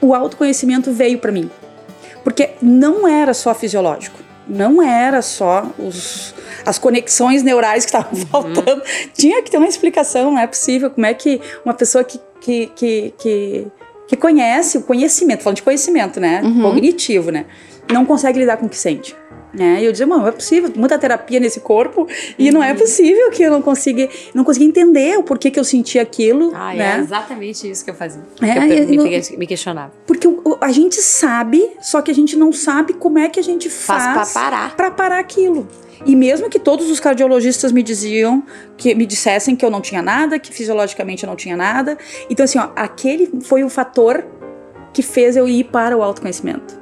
o 0.01 0.15
autoconhecimento 0.15 0.93
veio 0.93 1.19
para 1.19 1.33
mim. 1.33 1.51
Porque 2.25 2.51
não 2.61 3.07
era 3.07 3.35
só 3.35 3.55
fisiológico. 3.55 4.19
Não 4.49 4.83
era 4.83 5.23
só 5.23 5.71
os, 5.79 6.35
as 6.67 6.79
conexões 6.79 7.43
neurais 7.43 7.85
que 7.85 7.91
estavam 7.91 8.19
uhum. 8.19 8.27
faltando. 8.27 8.83
Tinha 9.15 9.43
que 9.43 9.51
ter 9.51 9.59
uma 9.59 9.69
explicação, 9.69 10.33
não 10.33 10.39
é 10.39 10.47
possível. 10.47 10.91
Como 10.91 11.07
é 11.07 11.15
que 11.15 11.41
uma 11.65 11.75
pessoa 11.75 12.03
que, 12.03 12.21
que, 12.41 12.67
que, 12.75 13.15
que, 13.19 13.67
que 14.09 14.17
conhece 14.17 14.79
o 14.79 14.83
conhecimento, 14.83 15.43
falando 15.43 15.57
de 15.57 15.63
conhecimento, 15.63 16.19
né? 16.19 16.43
Uhum. 16.43 16.63
Cognitivo, 16.63 17.31
né? 17.31 17.47
Não 17.93 18.05
consegue 18.05 18.39
lidar 18.39 18.57
com 18.57 18.67
o 18.67 18.69
que 18.69 18.79
sente. 18.79 19.15
Né? 19.53 19.81
E 19.81 19.85
eu 19.85 19.93
dizia, 19.93 20.07
não, 20.07 20.27
é 20.27 20.33
possível, 20.33 20.73
muita 20.75 20.99
terapia 20.99 21.41
nesse 21.41 21.61
corpo 21.61 22.07
e 22.39 22.47
uhum. 22.49 22.55
não 22.55 22.63
é 22.63 22.75
possível 22.75 23.31
que 23.31 23.43
eu 23.43 23.51
não 23.51 23.61
consiga, 23.63 24.09
não 24.35 24.45
consiga 24.45 24.65
entender 24.65 25.19
o 25.19 25.23
porquê 25.23 25.51
que 25.51 25.59
eu 25.59 25.65
sentia 25.65 26.03
aquilo, 26.03 26.53
ah, 26.55 26.75
né? 26.75 26.97
É 26.97 27.01
exatamente 27.01 27.69
isso 27.69 27.85
que 27.85 27.91
eu 27.91 27.95
fazia. 27.95 28.23
É, 28.41 28.53
que 28.53 28.95
eu 28.95 29.03
me, 29.05 29.39
me, 29.39 29.47
questionava. 29.47 29.93
Porque 30.07 30.29
a 30.61 30.73
gente 30.73 30.97
sabe, 30.97 31.71
só 31.81 32.01
que 32.01 32.11
a 32.11 32.15
gente 32.15 32.37
não 32.37 32.53
sabe 32.53 32.95
como 32.95 33.19
é 33.19 33.29
que 33.29 33.41
a 33.41 33.43
gente 33.43 33.69
faz, 33.69 34.05
faz 34.05 34.33
para 34.33 34.43
parar. 34.43 34.77
Para 34.77 34.91
parar 34.91 35.19
aquilo. 35.19 35.67
E 36.07 36.17
mesmo 36.17 36.49
que 36.49 36.59
todos 36.59 36.91
os 36.91 36.99
cardiologistas 36.99 37.73
me 37.73 37.83
diziam, 37.83 38.43
que 38.77 38.95
me 38.95 39.05
dissessem 39.05 39.55
que 39.55 39.65
eu 39.65 39.71
não 39.71 39.83
tinha 39.83 40.01
nada, 40.01 40.39
que 40.39 40.51
fisiologicamente 40.53 41.25
eu 41.25 41.29
não 41.29 41.37
tinha 41.37 41.57
nada. 41.57 41.99
Então, 42.31 42.45
assim, 42.45 42.59
ó, 42.59 42.71
aquele 42.75 43.31
foi 43.43 43.63
o 43.63 43.69
fator 43.69 44.25
que 44.95 45.03
fez 45.03 45.37
eu 45.37 45.47
ir 45.47 45.65
para 45.65 45.97
o 45.97 46.03
autoconhecimento 46.03 46.80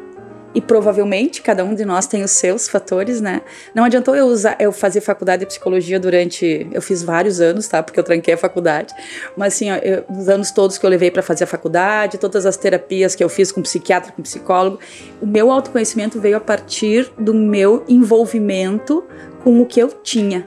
e 0.58 0.60
provavelmente 0.60 1.40
cada 1.40 1.64
um 1.64 1.72
de 1.72 1.84
nós 1.84 2.08
tem 2.08 2.24
os 2.24 2.32
seus 2.32 2.68
fatores, 2.68 3.20
né? 3.20 3.42
Não 3.72 3.84
adiantou 3.84 4.16
eu 4.16 4.26
usar, 4.26 4.56
eu 4.58 4.72
fazer 4.72 5.00
faculdade 5.00 5.40
de 5.40 5.46
psicologia 5.46 6.00
durante, 6.00 6.66
eu 6.72 6.82
fiz 6.82 7.00
vários 7.00 7.40
anos, 7.40 7.68
tá? 7.68 7.80
Porque 7.80 8.00
eu 8.00 8.02
tranquei 8.02 8.34
a 8.34 8.36
faculdade. 8.36 8.92
Mas 9.36 9.54
assim, 9.54 9.70
ó, 9.70 9.76
eu, 9.76 10.04
os 10.10 10.28
anos 10.28 10.50
todos 10.50 10.76
que 10.76 10.84
eu 10.84 10.90
levei 10.90 11.12
para 11.12 11.22
fazer 11.22 11.44
a 11.44 11.46
faculdade, 11.46 12.18
todas 12.18 12.44
as 12.44 12.56
terapias 12.56 13.14
que 13.14 13.22
eu 13.22 13.28
fiz 13.28 13.52
com 13.52 13.62
psiquiatra, 13.62 14.10
com 14.10 14.20
psicólogo, 14.20 14.80
o 15.22 15.26
meu 15.28 15.52
autoconhecimento 15.52 16.20
veio 16.20 16.36
a 16.36 16.40
partir 16.40 17.08
do 17.16 17.32
meu 17.32 17.84
envolvimento 17.88 19.04
com 19.44 19.62
o 19.62 19.64
que 19.64 19.78
eu 19.78 19.86
tinha. 20.02 20.44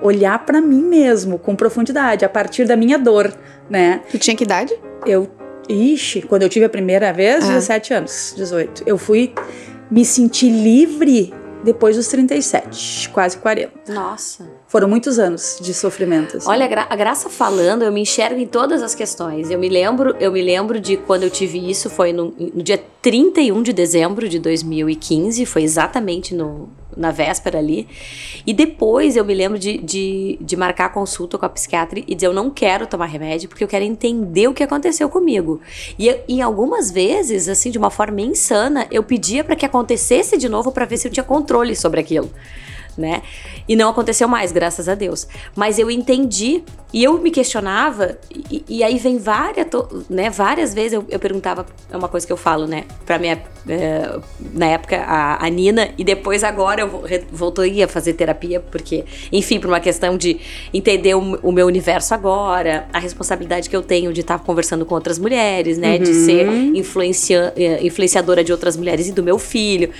Olhar 0.00 0.46
para 0.46 0.62
mim 0.62 0.82
mesmo 0.82 1.38
com 1.38 1.54
profundidade, 1.54 2.24
a 2.24 2.28
partir 2.28 2.64
da 2.64 2.74
minha 2.74 2.98
dor, 2.98 3.30
né? 3.68 4.00
Tu 4.10 4.18
tinha 4.18 4.34
que 4.34 4.44
idade? 4.44 4.74
Eu 5.04 5.30
Ixi, 5.68 6.22
quando 6.22 6.42
eu 6.42 6.48
tive 6.48 6.64
a 6.64 6.68
primeira 6.68 7.12
vez, 7.12 7.44
ah. 7.44 7.48
17 7.48 7.94
anos, 7.94 8.34
18. 8.36 8.82
Eu 8.86 8.98
fui 8.98 9.32
me 9.90 10.04
sentir 10.04 10.50
livre 10.50 11.32
depois 11.62 11.96
dos 11.96 12.08
37, 12.08 13.08
quase 13.10 13.36
40. 13.38 13.92
Nossa. 13.92 14.48
Foram 14.66 14.88
muitos 14.88 15.18
anos 15.18 15.58
de 15.60 15.72
sofrimento. 15.72 16.36
Assim. 16.36 16.48
Olha, 16.48 16.66
a 16.88 16.96
Graça 16.96 17.28
falando, 17.28 17.82
eu 17.82 17.92
me 17.92 18.00
enxergo 18.00 18.40
em 18.40 18.46
todas 18.46 18.82
as 18.82 18.94
questões. 18.94 19.50
Eu 19.50 19.58
me 19.58 19.68
lembro, 19.68 20.16
eu 20.18 20.32
me 20.32 20.42
lembro 20.42 20.80
de 20.80 20.96
quando 20.96 21.22
eu 21.22 21.30
tive 21.30 21.70
isso, 21.70 21.88
foi 21.88 22.12
no, 22.12 22.34
no 22.36 22.62
dia 22.62 22.82
31 23.00 23.62
de 23.62 23.72
dezembro 23.72 24.28
de 24.28 24.38
2015, 24.38 25.46
foi 25.46 25.62
exatamente 25.62 26.34
no, 26.34 26.68
na 26.96 27.10
véspera 27.10 27.58
ali. 27.58 27.88
E 28.46 28.52
depois 28.52 29.16
eu 29.16 29.24
me 29.24 29.34
lembro 29.34 29.58
de, 29.58 29.78
de, 29.78 30.38
de 30.40 30.56
marcar 30.56 30.86
a 30.86 30.88
consulta 30.88 31.38
com 31.38 31.46
a 31.46 31.48
psiquiatra 31.48 32.00
e 32.00 32.14
dizer: 32.14 32.26
eu 32.26 32.34
não 32.34 32.50
quero 32.50 32.86
tomar 32.86 33.06
remédio 33.06 33.48
porque 33.48 33.64
eu 33.64 33.68
quero 33.68 33.84
entender 33.84 34.48
o 34.48 34.54
que 34.54 34.62
aconteceu 34.62 35.08
comigo. 35.08 35.60
E 35.98 36.14
em 36.28 36.42
algumas 36.42 36.90
vezes, 36.90 37.48
assim, 37.48 37.70
de 37.70 37.78
uma 37.78 37.90
forma 37.90 38.20
insana, 38.20 38.86
eu 38.90 39.02
pedia 39.02 39.44
para 39.44 39.56
que 39.56 39.66
acontecesse 39.66 40.36
de 40.36 40.48
novo 40.48 40.72
para 40.72 40.84
ver 40.84 40.96
se 40.96 41.08
eu 41.08 41.12
tinha 41.12 41.24
controle 41.24 41.74
sobre 41.76 42.00
aquilo 42.00 42.30
né? 42.96 43.22
E 43.68 43.76
não 43.76 43.88
aconteceu 43.90 44.28
mais, 44.28 44.52
graças 44.52 44.88
a 44.88 44.94
Deus. 44.94 45.26
Mas 45.54 45.78
eu 45.78 45.90
entendi 45.90 46.62
e 46.92 47.02
eu 47.02 47.18
me 47.18 47.30
questionava, 47.30 48.18
e, 48.50 48.62
e 48.68 48.84
aí 48.84 48.98
vem 48.98 49.16
várias, 49.16 49.66
né, 50.10 50.28
várias 50.28 50.74
vezes 50.74 50.92
eu, 50.92 51.04
eu, 51.08 51.18
perguntava, 51.18 51.64
é 51.90 51.96
uma 51.96 52.08
coisa 52.08 52.26
que 52.26 52.32
eu 52.32 52.36
falo, 52.36 52.66
né, 52.66 52.84
pra 53.06 53.18
minha, 53.18 53.42
é, 53.66 54.18
na 54.52 54.66
época, 54.66 54.98
a, 54.98 55.42
a, 55.42 55.48
Nina, 55.48 55.88
e 55.96 56.04
depois 56.04 56.44
agora 56.44 56.82
eu 56.82 57.02
voltei 57.32 57.82
a 57.82 57.88
fazer 57.88 58.12
terapia, 58.12 58.60
porque, 58.60 59.06
enfim, 59.32 59.58
por 59.58 59.68
uma 59.68 59.80
questão 59.80 60.18
de 60.18 60.38
entender 60.72 61.14
o, 61.14 61.38
o 61.42 61.50
meu 61.50 61.66
universo 61.66 62.12
agora, 62.12 62.86
a 62.92 62.98
responsabilidade 62.98 63.70
que 63.70 63.76
eu 63.76 63.82
tenho 63.82 64.12
de 64.12 64.20
estar 64.20 64.38
conversando 64.40 64.84
com 64.84 64.94
outras 64.94 65.18
mulheres, 65.18 65.78
né, 65.78 65.96
uhum. 65.96 66.02
de 66.02 66.12
ser 66.12 66.46
influencia, 66.76 67.54
é, 67.56 67.86
influenciadora 67.86 68.44
de 68.44 68.52
outras 68.52 68.76
mulheres 68.76 69.08
e 69.08 69.12
do 69.12 69.22
meu 69.22 69.38
filho. 69.38 69.90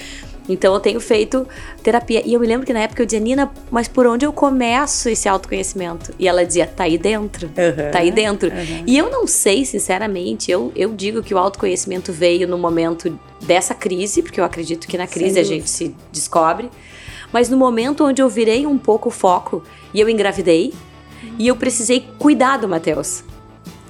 Então 0.49 0.75
eu 0.75 0.81
tenho 0.81 1.01
feito 1.01 1.47
terapia. 1.83 2.23
E 2.25 2.35
eu 2.35 2.41
me 2.41 2.47
lembro 2.47 2.67
que 2.67 2.73
na 2.73 2.81
época 2.81 3.03
eu 3.03 3.07
dizia, 3.07 3.21
Nina, 3.21 3.51
mas 3.71 3.89
por 3.89 4.07
onde 4.07 4.27
eu 4.27 4.33
começo 4.33 5.09
esse 5.09 5.29
autoconhecimento? 5.29 6.13
E 6.19 6.27
ela 6.27 6.45
dizia, 6.45 6.67
tá 6.67 6.85
aí 6.85 6.99
dentro. 6.99 7.47
Uhum, 7.47 7.91
tá 7.91 8.01
aí 8.01 8.11
dentro. 8.11 8.49
Uhum. 8.49 8.85
E 8.87 8.99
eu 8.99 9.11
não 9.11 9.27
sei, 9.27 9.65
sinceramente, 9.65 10.51
eu, 10.51 10.73
eu 10.75 10.93
digo 10.93 11.23
que 11.23 11.35
o 11.35 11.39
autoconhecimento 11.39 12.13
veio 12.13 12.49
no 12.49 12.59
momento 12.59 13.19
dessa 13.41 13.75
crise, 13.75 14.23
porque 14.23 14.41
eu 14.41 14.45
acredito 14.45 14.87
que 14.87 14.99
na 14.99 15.07
crise 15.07 15.39
a 15.39 15.45
gente 15.45 15.69
se 15.69 15.95
descobre. 16.11 16.71
Mas 17.33 17.49
no 17.49 17.57
momento 17.57 18.05
onde 18.05 18.21
eu 18.21 18.29
virei 18.29 18.67
um 18.67 18.77
pouco 18.77 19.09
o 19.09 19.13
foco 19.13 19.63
e 19.95 20.01
eu 20.01 20.09
engravidei, 20.09 20.73
e 21.39 21.49
eu 21.49 21.57
precisei 21.57 22.07
cuidar 22.19 22.59
do 22.59 22.69
Matheus. 22.69 23.25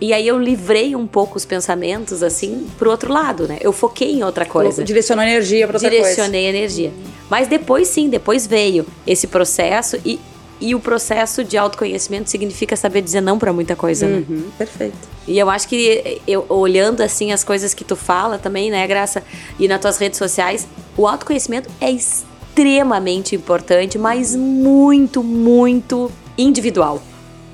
E 0.00 0.12
aí 0.12 0.26
eu 0.26 0.37
livrei 0.37 0.97
um 0.97 1.07
pouco 1.07 1.37
os 1.37 1.45
pensamentos, 1.45 2.25
assim, 2.25 2.67
pro 2.76 2.91
outro 2.91 3.12
lado, 3.12 3.47
né? 3.47 3.59
Eu 3.61 3.73
foquei 3.73 4.11
em 4.11 4.25
outra 4.25 4.45
coisa. 4.45 4.83
Direcionou 4.83 5.25
energia 5.25 5.67
pra 5.67 5.76
outra 5.76 5.88
Direcionei 5.88 6.43
coisa. 6.43 6.57
energia. 6.57 6.93
Mas 7.31 7.47
depois 7.47 7.87
sim, 7.87 8.09
depois 8.09 8.45
veio 8.45 8.85
esse 9.07 9.29
processo 9.29 9.97
e, 10.05 10.19
e 10.61 10.75
o 10.75 10.81
processo 10.81 11.45
de 11.45 11.57
autoconhecimento 11.57 12.29
significa 12.29 12.75
saber 12.75 13.00
dizer 13.00 13.21
não 13.21 13.38
para 13.38 13.52
muita 13.52 13.76
coisa, 13.76 14.09
né? 14.09 14.25
uhum, 14.29 14.37
né? 14.38 14.45
Perfeito. 14.59 14.97
E 15.29 15.38
eu 15.38 15.49
acho 15.49 15.69
que 15.69 16.21
eu 16.26 16.45
olhando 16.49 17.00
assim 17.00 17.31
as 17.31 17.45
coisas 17.45 17.73
que 17.73 17.85
tu 17.85 17.95
fala 17.95 18.38
também, 18.38 18.73
né, 18.73 18.85
Graça, 18.88 19.23
e 19.57 19.69
nas 19.69 19.81
tuas 19.81 19.99
redes 19.99 20.19
sociais, 20.19 20.67
o 20.97 21.07
autoconhecimento 21.07 21.71
é 21.81 21.93
extremamente 21.93 23.37
importante, 23.37 23.97
mas 23.99 24.35
muito, 24.35 25.23
muito 25.23 26.11
individual. 26.37 27.00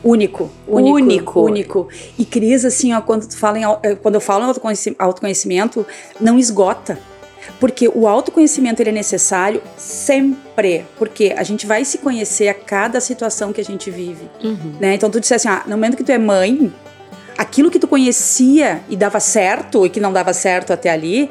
Único, 0.02 0.50
único, 0.66 0.96
único, 0.96 1.40
único. 1.40 1.88
E 2.18 2.24
Cris, 2.24 2.64
assim, 2.64 2.92
ó, 2.92 3.00
quando, 3.00 3.26
tu 3.26 3.36
fala 3.36 3.58
em, 3.58 3.64
eh, 3.82 3.96
quando 3.96 4.14
eu 4.14 4.20
falo 4.20 4.44
em 4.44 4.96
autoconhecimento, 4.98 5.86
não 6.20 6.38
esgota. 6.38 6.98
Porque 7.58 7.88
o 7.88 8.06
autoconhecimento 8.06 8.80
ele 8.82 8.90
é 8.90 8.92
necessário 8.92 9.62
sempre, 9.76 10.84
porque 10.96 11.34
a 11.36 11.42
gente 11.42 11.66
vai 11.66 11.84
se 11.84 11.98
conhecer 11.98 12.48
a 12.48 12.54
cada 12.54 13.00
situação 13.00 13.52
que 13.52 13.60
a 13.60 13.64
gente 13.64 13.90
vive, 13.90 14.28
uhum. 14.42 14.74
né? 14.78 14.94
Então 14.94 15.10
tu 15.10 15.18
disse 15.18 15.34
assim, 15.34 15.48
ah, 15.48 15.62
no 15.64 15.72
momento 15.72 15.96
que 15.96 16.04
tu 16.04 16.12
é 16.12 16.18
mãe, 16.18 16.72
aquilo 17.36 17.70
que 17.70 17.78
tu 17.78 17.88
conhecia 17.88 18.82
e 18.88 18.96
dava 18.96 19.18
certo 19.18 19.86
e 19.86 19.90
que 19.90 19.98
não 19.98 20.12
dava 20.12 20.32
certo 20.32 20.72
até 20.72 20.90
ali, 20.90 21.30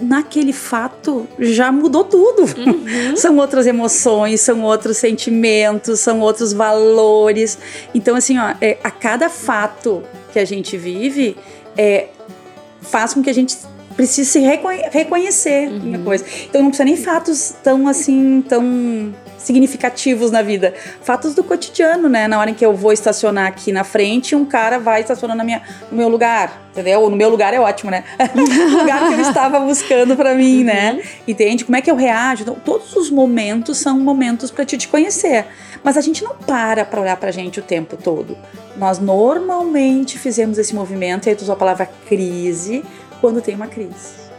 naquele 0.00 0.52
fato 0.52 1.26
já 1.38 1.70
mudou 1.70 2.04
tudo. 2.04 2.42
Uhum. 2.42 3.14
são 3.16 3.36
outras 3.36 3.66
emoções, 3.66 4.40
são 4.40 4.62
outros 4.62 4.96
sentimentos, 4.96 6.00
são 6.00 6.20
outros 6.20 6.52
valores. 6.52 7.58
Então, 7.94 8.16
assim, 8.16 8.38
ó, 8.38 8.54
é, 8.60 8.78
a 8.82 8.90
cada 8.90 9.28
fato 9.28 10.02
que 10.32 10.38
a 10.38 10.44
gente 10.44 10.76
vive 10.76 11.36
é, 11.76 12.08
faz 12.80 13.14
com 13.14 13.22
que 13.22 13.30
a 13.30 13.34
gente 13.34 13.56
precise 13.96 14.30
se 14.30 14.38
reconhe 14.40 14.82
reconhecer 14.90 15.68
uhum. 15.68 16.04
coisa. 16.04 16.24
Então 16.48 16.62
não 16.62 16.68
precisa 16.70 16.84
nem 16.84 16.96
fatos 16.96 17.54
tão 17.62 17.88
assim, 17.88 18.42
tão 18.48 19.14
significativos 19.38 20.30
na 20.30 20.42
vida. 20.42 20.74
Fatos 21.02 21.34
do 21.34 21.42
cotidiano, 21.42 22.08
né? 22.08 22.28
Na 22.28 22.38
hora 22.38 22.50
em 22.50 22.54
que 22.54 22.64
eu 22.64 22.74
vou 22.74 22.92
estacionar 22.92 23.46
aqui 23.46 23.72
na 23.72 23.84
frente, 23.84 24.34
um 24.34 24.44
cara 24.44 24.78
vai 24.78 25.00
estacionar 25.00 25.36
na 25.36 25.42
minha, 25.42 25.62
no 25.90 25.96
meu 25.96 26.08
lugar, 26.08 26.62
entendeu? 26.70 27.08
No 27.08 27.16
meu 27.16 27.28
lugar 27.28 27.52
é 27.54 27.58
ótimo, 27.58 27.90
né? 27.90 28.04
o 28.34 28.78
lugar 28.78 29.08
que 29.08 29.14
eu 29.14 29.20
estava 29.20 29.58
buscando 29.60 30.14
para 30.14 30.34
mim, 30.34 30.62
né? 30.62 30.92
Uhum. 30.92 31.00
Entende? 31.28 31.64
Como 31.64 31.76
é 31.76 31.80
que 31.80 31.90
eu 31.90 31.96
reajo? 31.96 32.42
Então, 32.42 32.54
todos 32.54 32.94
os 32.94 33.10
momentos 33.10 33.78
são 33.78 33.98
momentos 33.98 34.50
para 34.50 34.64
te, 34.64 34.76
te 34.76 34.88
conhecer. 34.88 35.46
Mas 35.82 35.96
a 35.96 36.00
gente 36.00 36.22
não 36.22 36.34
para 36.34 36.84
para 36.84 37.00
olhar 37.00 37.16
pra 37.16 37.30
gente 37.30 37.58
o 37.58 37.62
tempo 37.62 37.96
todo. 37.96 38.36
Nós 38.76 38.98
normalmente 38.98 40.18
fizemos 40.18 40.58
esse 40.58 40.74
movimento, 40.74 41.26
e 41.26 41.30
aí 41.30 41.36
tu 41.36 41.42
usou 41.42 41.54
a 41.54 41.58
palavra 41.58 41.88
crise, 42.06 42.84
quando 43.20 43.40
tem 43.40 43.54
uma 43.54 43.66
crise 43.66 44.30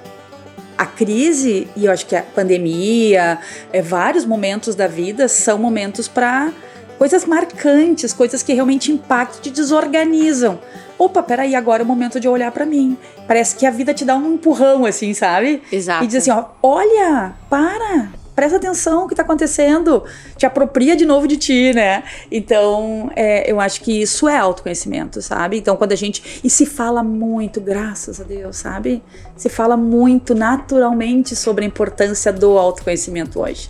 a 0.81 0.85
crise, 0.87 1.67
e 1.75 1.85
eu 1.85 1.91
acho 1.91 2.07
que 2.07 2.15
a 2.15 2.23
pandemia, 2.23 3.37
é, 3.71 3.83
vários 3.83 4.25
momentos 4.25 4.73
da 4.73 4.87
vida 4.87 5.27
são 5.27 5.59
momentos 5.59 6.07
para 6.07 6.51
coisas 6.97 7.23
marcantes, 7.23 8.11
coisas 8.13 8.41
que 8.41 8.51
realmente 8.51 8.91
impactam, 8.91 9.41
te 9.41 9.51
desorganizam. 9.51 10.59
Opa, 10.97 11.21
peraí, 11.21 11.55
agora 11.55 11.83
é 11.83 11.85
o 11.85 11.87
momento 11.87 12.19
de 12.19 12.27
olhar 12.27 12.51
para 12.51 12.65
mim. 12.65 12.97
Parece 13.27 13.55
que 13.55 13.65
a 13.65 13.69
vida 13.69 13.93
te 13.93 14.03
dá 14.03 14.15
um 14.15 14.33
empurrão, 14.33 14.83
assim, 14.83 15.13
sabe? 15.13 15.61
Exato. 15.71 16.03
E 16.03 16.07
diz 16.07 16.15
assim, 16.15 16.31
ó, 16.31 16.45
olha, 16.63 17.35
para, 17.47 18.09
presta 18.35 18.57
atenção 18.57 19.05
o 19.05 19.07
que 19.07 19.13
está 19.13 19.23
acontecendo, 19.23 20.03
te 20.37 20.45
apropria 20.45 20.95
de 20.95 21.05
novo 21.05 21.27
de 21.27 21.37
ti, 21.37 21.73
né? 21.73 22.03
Então, 22.31 23.11
é, 23.15 23.49
eu 23.51 23.59
acho 23.59 23.81
que 23.81 24.01
isso 24.01 24.27
é 24.27 24.37
autoconhecimento, 24.37 25.21
sabe? 25.21 25.57
Então, 25.57 25.75
quando 25.75 25.91
a 25.91 25.95
gente. 25.95 26.41
E 26.43 26.49
se 26.49 26.65
fala 26.65 27.03
muito, 27.03 27.59
graças 27.59 28.19
a 28.19 28.23
Deus, 28.23 28.57
sabe? 28.57 29.03
Se 29.35 29.49
fala 29.49 29.75
muito 29.75 30.33
naturalmente 30.33 31.35
sobre 31.35 31.63
a 31.63 31.67
importância 31.67 32.31
do 32.31 32.57
autoconhecimento 32.57 33.39
hoje. 33.39 33.67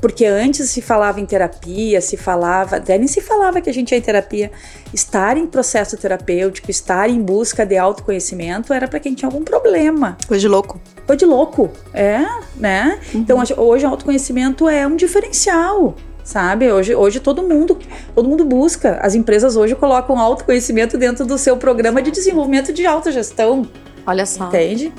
Porque 0.00 0.26
antes 0.26 0.68
se 0.68 0.82
falava 0.82 1.18
em 1.18 1.24
terapia, 1.24 1.98
se 2.00 2.16
falava, 2.18 2.76
até 2.76 2.98
nem 2.98 3.08
se 3.08 3.22
falava 3.22 3.60
que 3.62 3.70
a 3.70 3.72
gente 3.72 3.92
ia 3.92 3.98
em 3.98 4.02
terapia. 4.02 4.52
Estar 4.92 5.38
em 5.38 5.46
processo 5.46 5.96
terapêutico, 5.96 6.70
estar 6.70 7.08
em 7.08 7.22
busca 7.22 7.64
de 7.64 7.78
autoconhecimento 7.78 8.72
era 8.72 8.86
para 8.86 9.00
quem 9.00 9.14
tinha 9.14 9.28
algum 9.28 9.42
problema. 9.42 10.18
Coisa 10.28 10.42
de 10.42 10.48
louco. 10.48 10.78
Coisa 11.06 11.18
de 11.18 11.26
louco, 11.26 11.70
é, 11.92 12.24
né? 12.56 12.98
Uhum. 13.12 13.20
Então 13.20 13.42
hoje 13.58 13.84
o 13.84 13.88
autoconhecimento 13.88 14.68
é 14.68 14.86
um 14.86 14.96
diferencial 14.96 15.94
sabe? 16.24 16.72
Hoje, 16.72 16.94
hoje 16.94 17.20
todo 17.20 17.42
mundo, 17.42 17.78
todo 18.14 18.26
mundo 18.26 18.44
busca. 18.44 18.98
As 19.02 19.14
empresas 19.14 19.56
hoje 19.56 19.74
colocam 19.74 20.18
autoconhecimento 20.18 20.96
dentro 20.96 21.26
do 21.26 21.36
seu 21.36 21.56
programa 21.56 22.00
de 22.00 22.10
desenvolvimento 22.10 22.72
de 22.72 22.86
autogestão. 22.86 23.68
Olha 24.06 24.24
só. 24.24 24.46
Entende? 24.46 24.90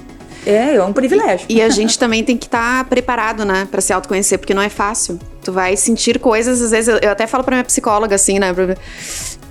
É, 0.45 0.75
é 0.75 0.83
um 0.83 0.93
privilégio. 0.93 1.47
E 1.49 1.59
a 1.59 1.69
gente 1.69 1.97
também 1.97 2.23
tem 2.23 2.37
que 2.37 2.45
estar 2.45 2.83
tá 2.83 2.89
preparado, 2.89 3.43
né, 3.43 3.67
para 3.69 3.81
se 3.81 3.91
autoconhecer, 3.91 4.37
porque 4.37 4.53
não 4.53 4.61
é 4.61 4.69
fácil. 4.69 5.19
Tu 5.43 5.51
vai 5.51 5.75
sentir 5.75 6.19
coisas, 6.19 6.61
às 6.61 6.71
vezes, 6.71 6.87
eu, 6.87 6.97
eu 7.01 7.11
até 7.11 7.25
falo 7.25 7.43
pra 7.43 7.55
minha 7.55 7.63
psicóloga 7.63 8.15
assim, 8.15 8.37
né, 8.37 8.53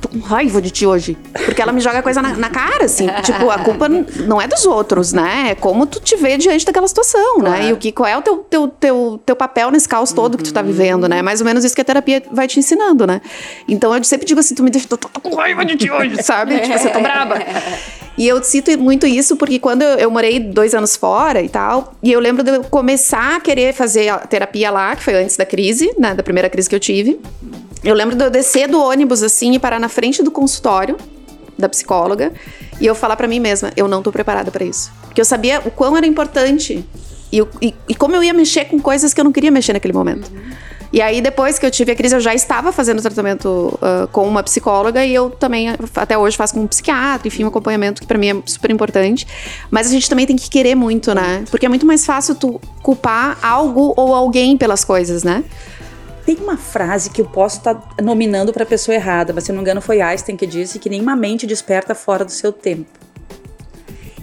tô 0.05 0.09
com 0.09 0.19
raiva 0.21 0.61
de 0.61 0.71
ti 0.71 0.87
hoje. 0.87 1.17
Porque 1.45 1.61
ela 1.61 1.73
me 1.73 1.81
joga 1.81 2.03
coisa 2.03 2.21
na, 2.21 2.35
na 2.35 2.51
cara, 2.51 2.85
assim. 2.85 3.07
tipo, 3.23 3.51
a 3.51 3.59
culpa 3.59 3.89
não 3.89 4.41
é 4.41 4.47
dos 4.47 4.67
outros, 4.67 5.13
né? 5.13 5.51
É 5.51 5.55
como 5.55 5.87
tu 5.87 6.01
te 6.01 6.17
vê 6.17 6.37
diante 6.37 6.65
daquela 6.65 6.87
situação, 6.87 7.41
claro. 7.41 7.51
né? 7.51 7.69
E 7.69 7.73
o 7.73 7.77
que, 7.77 7.91
qual 7.91 8.09
é 8.09 8.17
o 8.17 8.23
teu, 8.23 8.39
teu, 8.39 8.69
teu, 8.69 9.21
teu 9.25 9.37
papel 9.37 9.71
nesse 9.71 9.89
caos 9.89 10.13
todo 10.13 10.35
uhum. 10.35 10.39
que 10.39 10.45
tu 10.45 10.53
tá 10.53 10.63
vivendo, 10.63 11.09
né? 11.09 11.23
Mais 11.23 11.41
ou 11.41 11.47
menos 11.47 11.65
isso 11.65 11.75
que 11.75 11.81
a 11.81 11.85
terapia 11.85 12.23
vai 12.31 12.47
te 12.47 12.59
ensinando, 12.59 13.07
né? 13.07 13.21
Então 13.67 13.95
eu 13.95 14.05
sempre 14.05 14.27
digo 14.27 14.41
assim, 14.41 14.55
tu 14.55 14.63
me 14.63 14.71
deixa, 14.71 14.87
tô, 14.87 14.97
tô 14.97 15.09
com 15.09 15.35
raiva 15.35 15.65
de 15.65 15.77
ti 15.77 15.91
hoje, 15.91 16.21
sabe? 16.23 16.55
tipo, 16.61 16.67
você 16.67 16.73
assim, 16.75 16.89
tô 16.89 17.01
braba. 17.01 17.37
E 18.17 18.29
eu 18.29 18.43
cito 18.43 18.77
muito 18.79 19.07
isso 19.07 19.37
porque 19.37 19.59
quando 19.59 19.83
eu, 19.83 20.11
morei 20.11 20.39
dois 20.39 20.75
anos 20.75 20.95
fora 20.95 21.43
e 21.43 21.49
tal, 21.49 21.95
e 22.03 22.13
eu 22.13 22.21
lembro 22.21 22.45
de 22.45 22.51
eu 22.51 22.65
começar 22.65 23.37
a 23.37 23.41
querer 23.41 23.73
fazer 23.75 24.09
a 24.09 24.19
terapia 24.19 24.71
lá, 24.71 24.95
que 24.95 25.03
foi 25.03 25.15
antes 25.15 25.37
da 25.37 25.45
crise, 25.45 25.93
né? 25.99 26.15
Da 26.15 26.23
primeira 26.23 26.49
crise 26.49 26.69
que 26.69 26.77
eu 26.77 26.81
tive. 26.81 27.21
Eu 27.83 27.95
lembro 27.95 28.15
de 28.15 28.25
eu 28.25 28.31
descer 28.31 28.69
do 28.69 28.81
ônibus 28.81 29.23
assim 29.23 29.53
e 29.55 29.59
parar 29.59 29.81
na 29.81 29.89
frente 29.89 30.23
do 30.23 30.31
consultório 30.31 30.97
da 31.59 31.69
psicóloga 31.69 32.33
e 32.81 32.87
eu 32.87 32.95
falar 32.95 33.17
para 33.17 33.29
mim 33.29 33.41
mesma, 33.41 33.73
eu 33.77 33.87
não 33.87 34.03
tô 34.03 34.11
preparada 34.11 34.51
para 34.51 34.65
isso. 34.65 34.93
Porque 35.03 35.21
eu 35.21 35.25
sabia 35.25 35.61
o 35.65 35.71
quão 35.71 35.97
era 35.97 36.07
importante 36.07 36.85
e, 37.33 37.41
e, 37.61 37.75
e, 37.89 37.95
como 37.95 38.15
eu 38.15 38.23
ia 38.23 38.33
mexer 38.33 38.67
com 38.67 38.81
coisas 38.81 39.13
que 39.13 39.21
eu 39.21 39.25
não 39.25 39.33
queria 39.33 39.51
mexer 39.51 39.73
naquele 39.73 39.93
momento. 39.93 40.31
Uhum. 40.31 40.53
E 40.95 41.03
aí, 41.03 41.21
depois 41.21 41.59
que 41.59 41.67
eu 41.67 41.73
tive 41.73 41.91
a 41.91 41.97
crise, 41.97 42.15
eu 42.15 42.21
já 42.21 42.33
estava 42.33 42.71
fazendo 42.71 43.03
tratamento 43.03 43.77
uh, 43.83 44.07
com 44.13 44.29
uma 44.29 44.45
psicóloga 44.45 45.05
e 45.05 45.13
eu 45.13 45.29
também, 45.29 45.71
até 45.97 46.17
hoje, 46.17 46.37
faço 46.37 46.55
com 46.55 46.61
um 46.61 46.69
psiquiatra, 46.69 47.27
enfim, 47.27 47.43
um 47.43 47.49
acompanhamento 47.49 48.01
que 48.01 48.07
para 48.07 48.17
mim 48.17 48.29
é 48.29 48.43
super 48.47 48.71
importante. 48.71 49.27
Mas 49.73 49.89
a 49.89 49.91
gente 49.91 50.09
também 50.09 50.25
tem 50.25 50.37
que 50.37 50.49
querer 50.49 50.77
muito, 50.77 51.13
né? 51.13 51.43
Porque 51.51 51.67
é 51.67 51.69
muito 51.69 51.85
mais 51.85 52.07
fácil 52.07 52.37
tu 52.37 52.61
culpar 52.81 53.37
algo 53.43 53.93
ou 53.97 54.15
alguém 54.15 54.57
pelas 54.57 54.85
coisas, 54.85 55.25
né? 55.25 55.43
Tem 56.25 56.37
uma 56.37 56.57
frase 56.57 57.11
que 57.11 57.23
eu 57.23 57.27
posso 57.27 57.59
estar 57.59 57.75
tá 57.75 58.01
nominando 58.01 58.53
para 58.53 58.63
a 58.63 58.67
pessoa 58.67 58.95
errada, 58.95 59.33
mas 59.33 59.43
se 59.43 59.51
não 59.51 59.57
me 59.57 59.63
engano 59.63 59.81
foi 59.81 60.01
Einstein 60.01 60.37
que 60.37 60.47
disse 60.47 60.79
que 60.79 60.89
nenhuma 60.89 61.17
mente 61.17 61.45
desperta 61.45 61.93
fora 61.97 62.25
do 62.25 62.31
seu 62.31 62.53
tempo. 62.53 62.87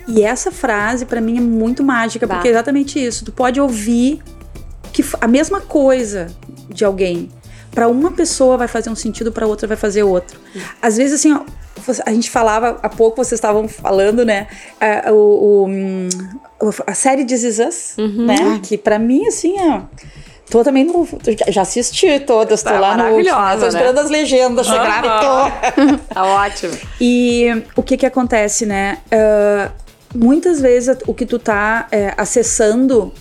E 0.08 0.24
essa 0.24 0.54
frase 0.54 1.06
para 1.06 1.20
mim 1.20 1.38
é 1.38 1.42
muito 1.42 1.84
mágica, 1.84 2.26
bah. 2.26 2.36
porque 2.36 2.48
é 2.48 2.52
exatamente 2.52 2.98
isso. 2.98 3.26
Tu 3.26 3.32
pode 3.34 3.60
ouvir 3.60 4.22
que 4.92 5.04
a 5.20 5.28
mesma 5.28 5.62
coisa 5.62 6.28
de 6.70 6.84
alguém, 6.84 7.30
para 7.72 7.88
uma 7.88 8.12
pessoa 8.12 8.58
vai 8.58 8.68
fazer 8.68 8.90
um 8.90 8.96
sentido, 8.96 9.32
para 9.32 9.48
outra 9.48 9.68
vai 9.68 9.78
fazer 9.78 10.04
outro. 10.04 10.40
Às 10.82 10.98
vezes 10.98 11.20
assim, 11.20 11.34
ó, 11.34 11.42
a 12.06 12.12
gente 12.12 12.30
falava 12.30 12.80
há 12.84 12.90
pouco, 12.90 13.18
vocês 13.18 13.38
estavam 13.38 13.68
falando, 13.68 14.26
né? 14.26 14.48
A, 14.80 15.12
o, 15.12 15.68
o, 16.60 16.70
a 16.86 16.94
série 16.94 17.24
Is 17.24 17.60
Us, 17.60 17.98
uhum. 17.98 18.26
né? 18.26 18.60
Que 18.64 18.78
para 18.78 19.00
mim 19.00 19.26
assim, 19.28 19.58
é 19.58 19.82
Tô 20.52 20.66
também 20.66 20.84
no. 20.84 21.08
Já 21.48 21.62
assisti 21.62 22.20
todas, 22.20 22.62
tá 22.62 22.74
tô 22.74 22.80
lá 22.80 22.98
no. 22.98 23.04
Maravilhosa. 23.04 23.62
Tô 23.62 23.68
esperando 23.68 23.96
né? 23.96 24.02
as 24.02 24.10
legendas 24.10 24.68
chegarem. 24.68 25.10
Tô. 25.10 25.98
tá 26.14 26.26
ótimo. 26.26 26.78
E 27.00 27.64
o 27.74 27.82
que 27.82 27.96
que 27.96 28.06
acontece, 28.06 28.66
né? 28.66 28.98
Uh, 29.08 29.72
muitas 30.14 30.60
vezes 30.60 30.98
o 31.08 31.14
que 31.14 31.26
tu 31.26 31.40
tá 31.40 31.88
é, 31.90 32.14
acessando 32.18 33.14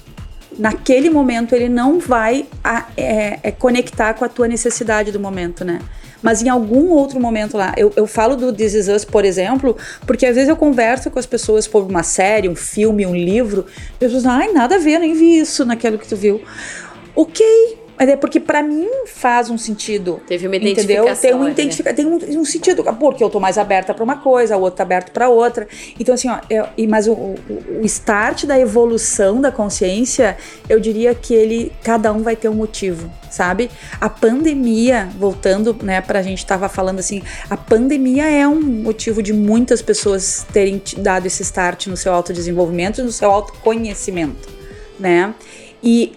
naquele 0.61 1.09
momento 1.09 1.55
ele 1.55 1.69
não 1.69 1.99
vai 1.99 2.47
a, 2.63 2.87
é, 2.97 3.39
é, 3.43 3.51
conectar 3.51 4.15
com 4.15 4.25
a 4.25 4.29
tua 4.29 4.47
necessidade 4.47 5.11
do 5.11 5.19
momento, 5.19 5.65
né? 5.65 5.81
Mas 6.23 6.43
em 6.43 6.51
algum 6.51 6.91
outro 6.91 7.19
momento 7.19 7.57
lá, 7.57 7.73
eu, 7.79 7.91
eu 7.97 8.07
falo 8.07 8.37
do 8.37 8.53
This 8.53 8.75
Is 8.75 8.89
Us, 8.89 9.05
por 9.07 9.25
exemplo, 9.25 9.75
porque 10.07 10.27
às 10.27 10.35
vezes 10.35 10.51
eu 10.51 10.57
converso 10.57 11.11
com 11.11 11.19
as 11.19 11.25
pessoas 11.25 11.67
por 11.67 11.83
uma 11.83 12.03
série, 12.03 12.47
um 12.47 12.55
filme, 12.55 13.07
um 13.07 13.17
livro, 13.17 13.65
e 13.99 14.05
as 14.05 14.13
pessoas, 14.13 14.27
ai, 14.27 14.53
nada 14.53 14.75
a 14.75 14.79
ver, 14.79 14.99
nem 14.99 15.15
vi 15.15 15.39
isso 15.39 15.65
naquilo 15.65 15.99
que 15.99 16.07
tu 16.07 16.17
viu 16.17 16.43
ok. 17.21 17.80
Mas 18.01 18.09
é 18.09 18.17
porque 18.17 18.41
para 18.41 18.63
mim 18.63 18.89
faz 19.05 19.51
um 19.51 19.59
sentido. 19.59 20.23
Teve 20.27 20.47
uma 20.47 20.57
identificação. 20.57 21.05
Entendeu? 21.05 21.17
Tem, 21.21 21.35
um, 21.35 21.45
né? 21.45 21.51
identifica, 21.51 21.93
tem 21.93 22.07
um, 22.07 22.41
um, 22.41 22.45
sentido. 22.47 22.83
Porque 22.83 23.23
eu 23.23 23.29
tô 23.29 23.39
mais 23.39 23.59
aberta 23.59 23.93
para 23.93 24.03
uma 24.03 24.17
coisa, 24.17 24.57
o 24.57 24.63
outro 24.63 24.79
tá 24.79 24.85
aberto 24.85 25.13
para 25.13 25.29
outra. 25.29 25.69
Então, 25.99 26.15
assim, 26.15 26.31
ó, 26.31 26.39
eu, 26.49 26.67
mas 26.89 27.07
o, 27.07 27.13
o, 27.13 27.37
o, 27.83 27.85
start 27.85 28.47
da 28.47 28.59
evolução 28.59 29.39
da 29.39 29.53
consciência, 29.53 30.39
eu 30.67 30.81
diria 30.81 31.15
que 31.15 31.35
ele, 31.35 31.71
cada 31.85 32.11
um 32.11 32.23
vai 32.23 32.35
ter 32.35 32.49
um 32.49 32.55
motivo, 32.55 33.13
sabe? 33.31 33.71
A 34.01 34.09
pandemia, 34.09 35.11
voltando, 35.19 35.77
né, 35.83 36.01
pra 36.01 36.23
gente 36.23 36.47
tava 36.47 36.71
falando 36.71 37.01
assim, 37.01 37.23
a 37.51 37.57
pandemia 37.59 38.31
é 38.31 38.49
um 38.49 38.63
motivo 38.63 39.23
de 39.23 39.35
muitas 39.35 39.83
pessoas 39.83 40.47
terem 40.51 40.81
dado 40.97 41.27
esse 41.27 41.43
start 41.43 41.89
no 41.89 41.99
seu 41.99 42.15
autodesenvolvimento 42.15 43.03
e 43.03 43.05
no 43.05 43.13
seu 43.13 43.31
autoconhecimento, 43.31 44.49
né? 44.99 45.35
E 45.83 46.13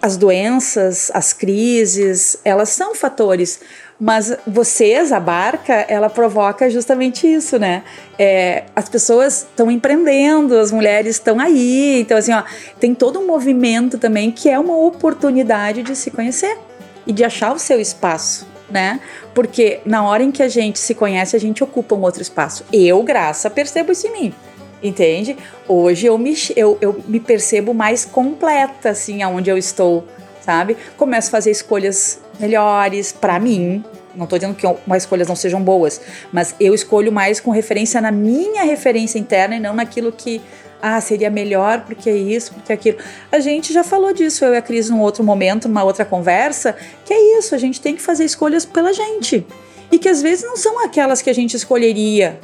as 0.00 0.16
doenças, 0.16 1.10
as 1.14 1.32
crises, 1.32 2.38
elas 2.44 2.68
são 2.68 2.94
fatores, 2.94 3.60
mas 3.98 4.36
vocês, 4.46 5.10
a 5.10 5.18
barca, 5.18 5.72
ela 5.88 6.10
provoca 6.10 6.68
justamente 6.68 7.26
isso, 7.26 7.58
né? 7.58 7.82
É, 8.18 8.64
as 8.74 8.88
pessoas 8.88 9.38
estão 9.38 9.70
empreendendo, 9.70 10.58
as 10.58 10.70
mulheres 10.70 11.16
estão 11.16 11.40
aí, 11.40 12.00
então 12.00 12.16
assim, 12.18 12.32
ó, 12.32 12.42
tem 12.78 12.94
todo 12.94 13.18
um 13.18 13.26
movimento 13.26 13.98
também 13.98 14.30
que 14.30 14.50
é 14.50 14.58
uma 14.58 14.76
oportunidade 14.76 15.82
de 15.82 15.96
se 15.96 16.10
conhecer 16.10 16.58
e 17.06 17.12
de 17.12 17.24
achar 17.24 17.54
o 17.54 17.58
seu 17.58 17.80
espaço, 17.80 18.46
né? 18.70 19.00
Porque 19.34 19.80
na 19.86 20.04
hora 20.04 20.22
em 20.22 20.30
que 20.30 20.42
a 20.42 20.48
gente 20.48 20.78
se 20.78 20.94
conhece, 20.94 21.34
a 21.34 21.40
gente 21.40 21.64
ocupa 21.64 21.94
um 21.94 22.02
outro 22.02 22.20
espaço. 22.20 22.64
Eu, 22.72 23.02
graça, 23.02 23.48
percebo 23.48 23.92
isso 23.92 24.06
em 24.06 24.12
mim 24.12 24.34
entende? 24.82 25.36
Hoje 25.68 26.06
eu 26.06 26.16
me, 26.18 26.34
eu, 26.54 26.78
eu 26.80 27.02
me 27.06 27.20
percebo 27.20 27.72
mais 27.74 28.04
completa, 28.04 28.90
assim, 28.90 29.22
aonde 29.22 29.50
eu 29.50 29.58
estou, 29.58 30.04
sabe? 30.40 30.76
Começo 30.96 31.28
a 31.28 31.30
fazer 31.30 31.50
escolhas 31.50 32.20
melhores 32.38 33.12
para 33.12 33.38
mim. 33.38 33.84
Não 34.14 34.26
tô 34.26 34.38
dizendo 34.38 34.54
que 34.54 34.66
as 34.66 35.02
escolhas 35.02 35.28
não 35.28 35.36
sejam 35.36 35.60
boas, 35.62 36.00
mas 36.32 36.54
eu 36.58 36.74
escolho 36.74 37.12
mais 37.12 37.38
com 37.38 37.50
referência 37.50 38.00
na 38.00 38.10
minha 38.10 38.62
referência 38.64 39.18
interna 39.18 39.56
e 39.56 39.60
não 39.60 39.74
naquilo 39.74 40.10
que 40.10 40.40
ah, 40.80 41.00
seria 41.00 41.30
melhor 41.30 41.84
porque 41.84 42.08
é 42.08 42.16
isso, 42.16 42.54
porque 42.54 42.72
é 42.72 42.74
aquilo. 42.74 42.98
A 43.30 43.40
gente 43.40 43.72
já 43.72 43.84
falou 43.84 44.12
disso, 44.12 44.44
eu 44.44 44.54
e 44.54 44.56
a 44.56 44.62
Cris, 44.62 44.88
num 44.88 45.00
outro 45.00 45.22
momento, 45.22 45.68
numa 45.68 45.84
outra 45.84 46.04
conversa, 46.04 46.76
que 47.04 47.12
é 47.12 47.38
isso, 47.38 47.54
a 47.54 47.58
gente 47.58 47.80
tem 47.80 47.94
que 47.94 48.02
fazer 48.02 48.24
escolhas 48.24 48.64
pela 48.64 48.92
gente. 48.92 49.46
E 49.90 49.98
que 49.98 50.08
às 50.08 50.22
vezes 50.22 50.44
não 50.44 50.56
são 50.56 50.84
aquelas 50.84 51.22
que 51.22 51.30
a 51.30 51.34
gente 51.34 51.56
escolheria, 51.56 52.40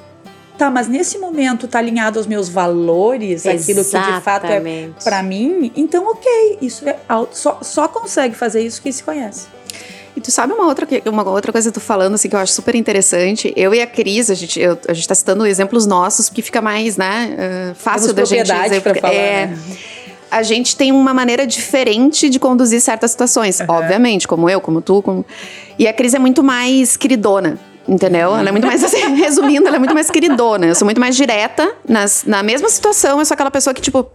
tá, 0.63 0.71
mas 0.71 0.87
nesse 0.87 1.19
momento 1.19 1.67
tá 1.67 1.81
alinhado 1.81 2.19
aos 2.19 2.27
meus 2.27 2.49
valores, 2.49 3.47
Exatamente. 3.47 3.63
aquilo 3.63 3.85
que 3.85 4.13
de 4.13 4.21
fato 4.21 4.47
é 4.47 4.91
para 5.03 5.23
mim, 5.23 5.73
então 5.75 6.09
ok, 6.09 6.59
isso 6.63 6.89
é 6.89 6.97
só, 7.33 7.59
só 7.63 7.89
consegue 7.89 8.37
fazer 8.37 8.65
isso 8.65 8.81
quem 8.81 8.93
se 8.93 9.03
conhece. 9.03 9.47
E 10.15 10.21
tu 10.21 10.31
sabe 10.31 10.53
uma 10.53 10.67
outra, 10.67 10.87
uma 11.07 11.29
outra 11.29 11.51
coisa 11.51 11.71
que 11.71 11.75
tu 11.75 11.81
falando, 11.81 12.15
assim, 12.15 12.29
que 12.29 12.37
eu 12.37 12.39
acho 12.39 12.53
super 12.53 12.75
interessante? 12.75 13.53
Eu 13.57 13.75
e 13.75 13.81
a 13.81 13.87
Cris, 13.87 14.31
a 14.31 14.35
gente, 14.35 14.61
eu, 14.61 14.79
a 14.87 14.93
gente 14.93 15.09
tá 15.09 15.15
citando 15.15 15.45
exemplos 15.47 15.87
nossos, 15.87 16.29
porque 16.29 16.43
fica 16.43 16.61
mais, 16.61 16.99
né, 16.99 17.73
uh, 17.73 17.75
fácil 17.75 18.15
Temos 18.15 18.31
da 18.31 18.37
gente 18.37 18.53
dizer. 18.53 18.83
Pra 18.83 18.95
falar, 18.95 19.15
é, 19.15 19.47
né? 19.47 19.59
A 20.31 20.43
gente 20.43 20.77
tem 20.77 20.93
uma 20.93 21.15
maneira 21.15 21.47
diferente 21.47 22.29
de 22.29 22.39
conduzir 22.39 22.81
certas 22.81 23.11
situações, 23.11 23.61
uhum. 23.61 23.67
obviamente, 23.69 24.29
como 24.29 24.49
eu, 24.51 24.61
como 24.61 24.83
tu, 24.83 25.03
como... 25.03 25.25
E 25.79 25.89
a 25.89 25.93
Cris 25.95 26.13
é 26.13 26.19
muito 26.19 26.43
mais 26.43 26.97
queridona. 26.97 27.59
Entendeu? 27.87 28.37
Ela 28.37 28.49
é 28.49 28.53
muito 28.53 28.67
mais, 28.67 28.83
assim, 28.85 29.01
resumindo, 29.17 29.67
ela 29.67 29.77
é 29.77 29.79
muito 29.79 29.95
mais 29.95 30.11
queridona. 30.11 30.67
Eu 30.67 30.75
sou 30.75 30.85
muito 30.85 31.01
mais 31.01 31.17
direta. 31.17 31.75
Nas, 31.89 32.25
na 32.25 32.43
mesma 32.43 32.69
situação, 32.69 33.19
eu 33.19 33.25
sou 33.25 33.35
aquela 33.35 33.51
pessoa 33.51 33.75
que, 33.75 33.81
tipo, 33.81 34.07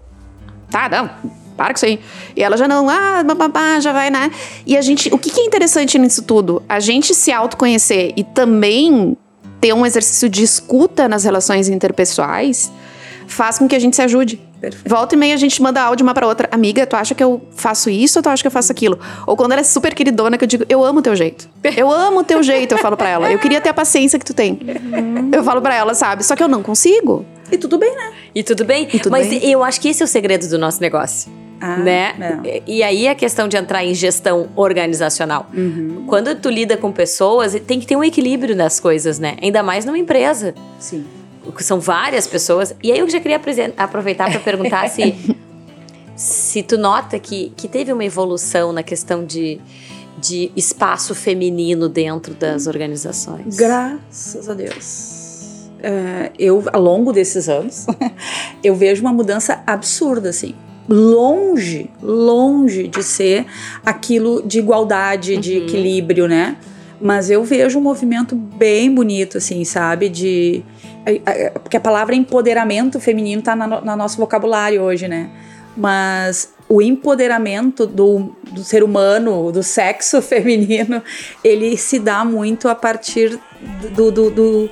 tá, 0.69 0.87
não, 0.89 1.09
para 1.57 1.73
com 1.73 1.73
isso 1.73 1.85
aí. 1.85 1.99
E 2.35 2.43
ela 2.43 2.55
já 2.55 2.67
não, 2.67 2.89
ah, 2.89 3.23
babá, 3.23 3.79
já 3.79 3.91
vai, 3.91 4.09
né? 4.09 4.31
E 4.65 4.77
a 4.77 4.81
gente, 4.81 5.13
o 5.13 5.17
que, 5.17 5.29
que 5.29 5.41
é 5.41 5.45
interessante 5.45 5.97
nisso 5.97 6.21
tudo? 6.21 6.63
A 6.69 6.79
gente 6.79 7.13
se 7.13 7.31
autoconhecer 7.31 8.13
e 8.15 8.23
também 8.23 9.17
ter 9.59 9.73
um 9.73 9.85
exercício 9.85 10.29
de 10.29 10.43
escuta 10.43 11.07
nas 11.09 11.23
relações 11.23 11.67
interpessoais 11.67 12.71
faz 13.27 13.57
com 13.57 13.67
que 13.67 13.75
a 13.75 13.79
gente 13.79 13.95
se 13.95 14.01
ajude. 14.01 14.39
Perfeito. 14.59 14.89
Volta 14.89 15.15
e 15.15 15.17
meia 15.17 15.33
a 15.33 15.37
gente 15.37 15.61
manda 15.61 15.81
áudio 15.81 16.03
uma 16.03 16.13
pra 16.13 16.27
outra. 16.27 16.49
Amiga, 16.51 16.85
tu 16.85 16.95
acha 16.95 17.13
que 17.13 17.23
eu 17.23 17.41
faço 17.51 17.89
isso 17.89 18.19
ou 18.19 18.23
tu 18.23 18.29
acha 18.29 18.41
que 18.41 18.47
eu 18.47 18.51
faço 18.51 18.71
aquilo? 18.71 18.99
Ou 19.25 19.35
quando 19.35 19.51
ela 19.51 19.61
é 19.61 19.63
super 19.63 19.93
queridona, 19.93 20.37
que 20.37 20.43
eu 20.43 20.47
digo, 20.47 20.65
eu 20.67 20.83
amo 20.83 20.99
o 20.99 21.01
teu 21.01 21.15
jeito. 21.15 21.49
Eu 21.77 21.91
amo 21.91 22.21
o 22.21 22.23
teu 22.23 22.41
jeito, 22.41 22.71
eu 22.71 22.77
falo 22.77 22.97
pra 22.97 23.07
ela. 23.09 23.31
Eu 23.31 23.37
queria 23.37 23.61
ter 23.61 23.69
a 23.69 23.73
paciência 23.73 24.17
que 24.17 24.25
tu 24.25 24.33
tem. 24.33 24.53
Uhum. 24.53 25.29
Eu 25.31 25.43
falo 25.43 25.61
pra 25.61 25.75
ela, 25.75 25.93
sabe? 25.93 26.23
Só 26.23 26.35
que 26.35 26.41
eu 26.41 26.47
não 26.47 26.63
consigo. 26.63 27.23
E 27.51 27.57
tudo 27.57 27.77
bem, 27.77 27.93
né? 27.93 28.13
E 28.33 28.41
tudo 28.41 28.65
bem. 28.65 28.87
E 28.91 28.99
tudo 28.99 29.11
Mas 29.11 29.27
bem. 29.27 29.47
eu 29.47 29.63
acho 29.63 29.79
que 29.79 29.89
esse 29.89 30.01
é 30.01 30.05
o 30.05 30.07
segredo 30.07 30.47
do 30.47 30.57
nosso 30.57 30.81
negócio. 30.81 31.31
Ah, 31.61 31.77
né? 31.77 32.15
Não. 32.17 32.41
E 32.65 32.81
aí 32.81 33.07
a 33.07 33.13
questão 33.13 33.47
de 33.47 33.57
entrar 33.57 33.85
em 33.85 33.93
gestão 33.93 34.49
organizacional. 34.55 35.47
Uhum. 35.55 36.05
Quando 36.07 36.33
tu 36.35 36.49
lida 36.49 36.77
com 36.77 36.91
pessoas, 36.91 37.53
tem 37.67 37.79
que 37.79 37.85
ter 37.85 37.95
um 37.95 38.03
equilíbrio 38.03 38.55
nas 38.55 38.79
coisas, 38.79 39.19
né? 39.19 39.37
Ainda 39.41 39.61
mais 39.61 39.85
numa 39.85 39.97
empresa. 39.97 40.55
Sim 40.79 41.05
são 41.59 41.79
várias 41.79 42.27
pessoas. 42.27 42.75
E 42.81 42.91
aí 42.91 42.99
eu 42.99 43.09
já 43.09 43.19
queria 43.19 43.39
aproveitar 43.77 44.29
para 44.29 44.39
perguntar 44.39 44.89
se, 44.89 45.15
se 46.15 46.63
tu 46.63 46.77
nota 46.77 47.19
que, 47.19 47.51
que 47.55 47.67
teve 47.67 47.91
uma 47.91 48.03
evolução 48.03 48.71
na 48.71 48.83
questão 48.83 49.25
de, 49.25 49.59
de 50.17 50.51
espaço 50.55 51.13
feminino 51.13 51.87
dentro 51.87 52.33
das 52.33 52.67
organizações. 52.67 53.55
Graças 53.55 54.49
a 54.49 54.53
Deus. 54.53 55.69
uh, 55.79 56.33
eu, 56.37 56.63
ao 56.73 56.81
longo 56.81 57.13
desses 57.13 57.47
anos, 57.47 57.85
eu 58.63 58.75
vejo 58.75 59.01
uma 59.01 59.13
mudança 59.13 59.61
absurda, 59.65 60.29
assim. 60.29 60.55
Longe, 60.89 61.89
longe 62.01 62.87
de 62.87 63.03
ser 63.03 63.45
aquilo 63.85 64.41
de 64.41 64.59
igualdade, 64.59 65.33
uhum. 65.33 65.39
de 65.41 65.57
equilíbrio, 65.57 66.27
né? 66.27 66.57
Mas 66.99 67.29
eu 67.29 67.43
vejo 67.43 67.77
um 67.77 67.81
movimento 67.81 68.35
bem 68.35 68.93
bonito, 68.93 69.37
assim, 69.37 69.63
sabe? 69.63 70.09
De. 70.09 70.63
Porque 71.61 71.77
a 71.77 71.79
palavra 71.79 72.15
empoderamento 72.15 72.99
feminino 72.99 73.41
tá 73.41 73.55
no, 73.55 73.81
no 73.81 73.95
nosso 73.95 74.17
vocabulário 74.17 74.81
hoje, 74.81 75.07
né? 75.07 75.29
Mas 75.75 76.53
o 76.69 76.81
empoderamento 76.81 77.85
do, 77.85 78.35
do 78.51 78.63
ser 78.63 78.83
humano, 78.83 79.51
do 79.51 79.63
sexo 79.63 80.21
feminino, 80.23 81.01
ele 81.43 81.77
se 81.77 81.99
dá 81.99 82.25
muito 82.25 82.67
a 82.67 82.75
partir 82.75 83.39
do, 83.95 84.11
do, 84.11 84.29
do 84.29 84.69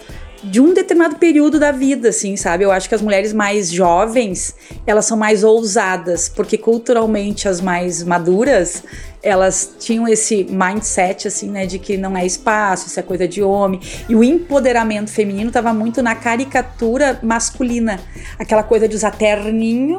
de 0.50 0.62
um 0.62 0.74
determinado 0.74 1.16
período 1.16 1.60
da 1.60 1.72
vida, 1.72 2.10
assim, 2.10 2.36
sabe? 2.36 2.64
Eu 2.64 2.72
acho 2.72 2.88
que 2.88 2.96
as 2.96 3.02
mulheres 3.02 3.34
mais 3.34 3.72
jovens, 3.72 4.56
elas 4.86 5.06
são 5.06 5.18
mais 5.18 5.44
ousadas, 5.44 6.30
porque 6.30 6.58
culturalmente 6.58 7.48
as 7.48 7.60
mais 7.60 8.04
maduras, 8.04 8.84
elas 9.24 9.76
tinham 9.80 10.08
esse 10.08 10.44
mindset, 10.44 11.28
assim, 11.28 11.50
né, 11.50 11.66
de 11.66 11.80
que 11.80 11.98
não 11.98 12.16
é 12.16 12.26
espaço, 12.26 12.88
isso 12.88 13.00
é 13.00 13.04
coisa 13.04 13.28
de 13.28 13.42
homem. 13.42 13.80
E 14.08 14.16
o 14.16 14.24
empoderamento 14.24 15.10
feminino 15.10 15.48
estava 15.48 15.74
muito 15.74 16.04
na 16.04 16.14
caricatura 16.14 17.20
masculina, 17.24 18.00
aquela 18.38 18.62
coisa 18.62 18.88
de 18.88 18.96
usar 18.96 19.12
terninho, 19.12 19.98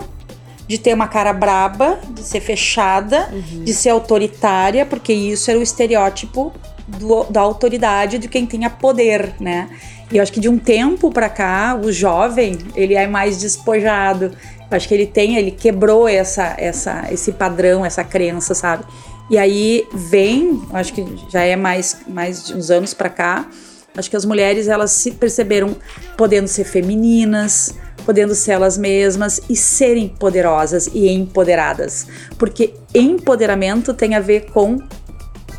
de 0.69 0.79
ter 0.79 0.95
uma 0.95 1.09
cara 1.09 1.33
braba, 1.33 1.99
de 2.11 2.23
ser 2.23 2.41
fechada, 2.41 3.29
uhum. 3.33 3.65
de 3.65 3.75
ser 3.75 3.91
autoritária, 3.91 4.87
porque 4.87 5.13
isso 5.13 5.51
era 5.51 5.59
o 5.59 5.63
estereótipo 5.63 6.53
do, 6.87 7.25
da 7.25 7.41
autoridade 7.41 8.19
de 8.19 8.29
quem 8.29 8.47
tinha 8.47 8.71
poder, 8.71 9.35
né? 9.41 9.69
E 10.11 10.19
eu 10.19 10.23
acho 10.23 10.33
que 10.33 10.40
de 10.40 10.49
um 10.49 10.59
tempo 10.59 11.11
para 11.11 11.29
cá, 11.29 11.79
o 11.83 11.90
jovem, 11.90 12.59
ele 12.75 12.95
é 12.95 13.07
mais 13.07 13.38
despojado. 13.38 14.27
Eu 14.71 14.77
acho 14.77 14.87
que 14.87 14.95
ele 14.95 15.07
tem, 15.07 15.37
ele 15.37 15.51
quebrou 15.51 16.09
essa, 16.09 16.55
essa, 16.59 17.07
esse 17.11 17.33
padrão, 17.33 17.85
essa 17.85 18.05
crença, 18.05 18.55
sabe? 18.55 18.85
E 19.29 19.37
aí 19.37 19.87
vem, 19.92 20.62
acho 20.73 20.92
que 20.92 21.05
já 21.29 21.42
é 21.42 21.57
mais, 21.57 21.99
mais 22.07 22.47
de 22.47 22.55
uns 22.55 22.71
anos 22.71 22.95
para 22.95 23.09
cá, 23.09 23.49
acho 23.97 24.09
que 24.09 24.16
as 24.16 24.25
mulheres 24.25 24.69
elas 24.69 24.92
se 24.92 25.11
perceberam 25.11 25.75
podendo 26.16 26.47
ser 26.47 26.64
femininas, 26.64 27.75
podendo 28.05 28.37
ser 28.37 28.53
elas 28.53 28.79
mesmas 28.79 29.40
e 29.51 29.57
serem 29.57 30.09
poderosas 30.09 30.88
e 30.92 31.09
empoderadas. 31.09 32.07
Porque 32.38 32.75
empoderamento 32.95 33.92
tem 33.92 34.14
a 34.14 34.21
ver 34.21 34.47
com 34.53 34.79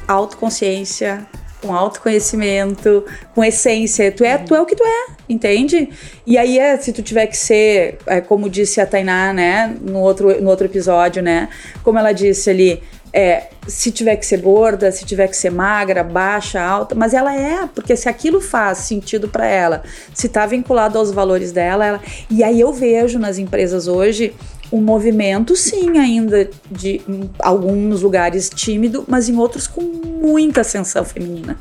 autoconsciência, 0.07 1.27
com 1.67 1.73
autoconhecimento, 1.73 3.03
com 3.35 3.43
essência. 3.43 4.09
Tu 4.11 4.23
é, 4.23 4.37
tu 4.37 4.55
é 4.55 4.61
o 4.61 4.65
que 4.65 4.75
tu 4.75 4.83
é, 4.83 5.07
entende? 5.27 5.89
E 6.25 6.37
aí 6.37 6.57
é, 6.57 6.77
se 6.77 6.93
tu 6.93 7.03
tiver 7.03 7.27
que 7.27 7.35
ser, 7.35 7.97
é, 8.07 8.21
como 8.21 8.49
disse 8.49 8.79
a 8.79 8.85
Tainá, 8.85 9.33
né, 9.33 9.75
no 9.81 9.99
outro, 9.99 10.41
no 10.41 10.49
outro 10.49 10.65
episódio, 10.65 11.21
né, 11.21 11.49
como 11.83 11.99
ela 11.99 12.13
disse 12.13 12.49
ali, 12.49 12.81
é, 13.11 13.47
se 13.67 13.91
tiver 13.91 14.15
que 14.15 14.25
ser 14.25 14.41
gorda, 14.41 14.91
se 14.91 15.03
tiver 15.05 15.27
que 15.27 15.35
ser 15.35 15.49
magra, 15.49 16.03
baixa, 16.03 16.61
alta, 16.61 16.95
mas 16.95 17.13
ela 17.13 17.35
é, 17.35 17.67
porque 17.73 17.95
se 17.95 18.07
aquilo 18.07 18.39
faz 18.39 18.79
sentido 18.79 19.27
para 19.27 19.45
ela, 19.45 19.83
se 20.13 20.29
tá 20.29 20.45
vinculado 20.45 20.97
aos 20.97 21.11
valores 21.11 21.51
dela, 21.51 21.85
ela, 21.85 22.01
e 22.29 22.43
aí 22.43 22.59
eu 22.61 22.71
vejo 22.71 23.19
nas 23.19 23.37
empresas 23.37 23.87
hoje 23.87 24.33
um 24.71 24.81
movimento, 24.81 25.55
sim, 25.55 25.97
ainda 25.97 26.49
de 26.69 27.01
em 27.07 27.29
alguns 27.39 28.01
lugares 28.01 28.49
tímido, 28.49 29.05
mas 29.07 29.29
em 29.29 29.37
outros 29.37 29.67
com 29.67 29.81
muita 29.81 30.61
ascensão 30.61 31.05
feminina, 31.05 31.57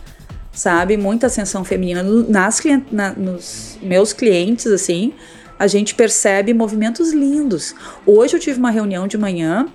sabe? 0.53 0.97
Muita 0.97 1.29
ascensão 1.29 1.65
feminina. 1.65 2.03
Nas, 2.03 2.61
na, 2.91 3.13
nos 3.13 3.79
meus 3.81 4.13
clientes, 4.13 4.67
assim, 4.67 5.13
a 5.59 5.67
gente 5.67 5.95
percebe 5.95 6.53
movimentos 6.53 7.13
lindos. 7.13 7.75
Hoje 8.05 8.35
eu 8.37 8.41
tive 8.41 8.59
uma 8.59 8.71
reunião 8.71 9.07
de 9.07 9.17
manhã 9.17 9.67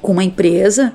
com 0.00 0.12
uma 0.12 0.24
empresa. 0.24 0.92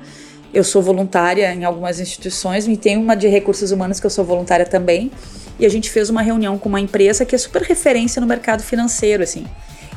Eu 0.54 0.63
sou 0.63 0.82
voluntária 0.82 1.54
em 1.54 1.63
algumas 1.63 2.00
instituições 2.00 2.67
e 2.67 2.76
tem 2.76 2.98
uma 2.98 3.15
de 3.15 3.28
recursos 3.28 3.72
humanos 3.72 4.00
que 4.00 4.06
eu 4.06 4.10
sou 4.10 4.26
voluntária 4.26 4.65
também. 4.65 5.12
E 5.60 5.65
a 5.65 5.69
gente 5.69 5.89
fez 5.89 6.10
uma 6.10 6.22
reunião 6.22 6.58
com 6.58 6.69
uma 6.69 6.80
empresa 6.80 7.26
que 7.26 7.36
é 7.36 7.38
super 7.38 7.62
referência 7.62 8.22
no 8.22 8.26
mercado 8.26 8.63
financeiro, 8.63 9.22
assim. 9.22 9.45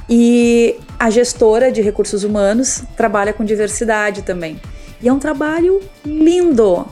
E 0.09 0.77
a 0.99 1.11
gestora 1.11 1.71
de 1.71 1.81
recursos 1.81 2.25
humanos 2.25 2.83
trabalha 2.97 3.33
com 3.33 3.45
diversidade 3.45 4.23
também. 4.23 4.61
E 5.01 5.09
é 5.09 5.13
um 5.13 5.19
trabalho 5.19 5.81
lindo. 6.05 6.87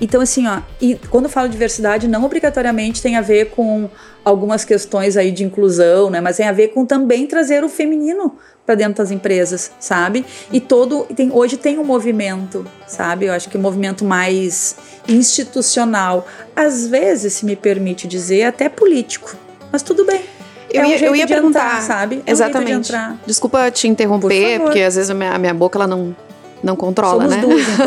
Então, 0.00 0.20
assim, 0.20 0.46
ó, 0.46 0.60
e 0.80 0.94
quando 1.10 1.24
eu 1.24 1.30
falo 1.30 1.48
diversidade, 1.48 2.06
não 2.06 2.24
obrigatoriamente 2.24 3.00
tem 3.00 3.16
a 3.16 3.22
ver 3.22 3.50
com 3.50 3.88
algumas 4.24 4.64
questões 4.64 5.16
aí 5.16 5.30
de 5.30 5.42
inclusão, 5.42 6.10
né? 6.10 6.20
Mas 6.20 6.36
tem 6.36 6.46
a 6.46 6.52
ver 6.52 6.68
com 6.68 6.84
também 6.84 7.26
trazer 7.26 7.64
o 7.64 7.68
feminino 7.68 8.36
para 8.66 8.74
dentro 8.74 8.96
das 8.96 9.10
empresas, 9.10 9.70
sabe? 9.80 10.26
E 10.52 10.60
todo 10.60 11.04
tem, 11.14 11.32
hoje 11.32 11.56
tem 11.56 11.78
um 11.78 11.84
movimento, 11.84 12.66
sabe? 12.86 13.26
Eu 13.26 13.32
acho 13.32 13.48
que 13.48 13.56
um 13.56 13.60
movimento 13.60 14.04
mais 14.04 14.76
institucional, 15.08 16.26
às 16.54 16.86
vezes, 16.86 17.34
se 17.34 17.46
me 17.46 17.56
permite 17.56 18.06
dizer, 18.06 18.42
até 18.42 18.68
político. 18.68 19.34
Mas 19.72 19.82
tudo 19.82 20.04
bem. 20.04 20.35
Eu, 20.70 20.82
é 20.82 20.86
um 20.86 20.90
ia, 20.90 21.04
eu 21.04 21.16
ia 21.16 21.26
perguntar, 21.26 21.78
entrar, 21.78 21.82
sabe? 21.82 22.22
É 22.26 22.30
Exatamente. 22.30 22.94
Um 22.94 23.18
Desculpa 23.26 23.70
te 23.70 23.88
interromper, 23.88 24.58
Por 24.58 24.66
porque 24.66 24.80
às 24.80 24.96
vezes 24.96 25.10
a 25.10 25.14
minha, 25.14 25.32
a 25.32 25.38
minha 25.38 25.54
boca 25.54 25.78
ela 25.78 25.86
não 25.86 26.14
não 26.62 26.74
controla, 26.74 27.28
Somos 27.28 27.36
né? 27.36 27.42
Duas, 27.42 27.68
então. 27.68 27.86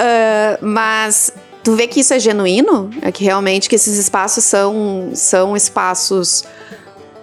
uh, 0.00 0.58
mas 0.66 1.32
tu 1.62 1.76
vê 1.76 1.86
que 1.86 2.00
isso 2.00 2.12
é 2.12 2.18
genuíno? 2.18 2.90
É 3.02 3.12
que 3.12 3.22
realmente 3.22 3.68
que 3.68 3.76
esses 3.76 3.96
espaços 3.96 4.44
são 4.44 5.10
são 5.14 5.56
espaços 5.56 6.44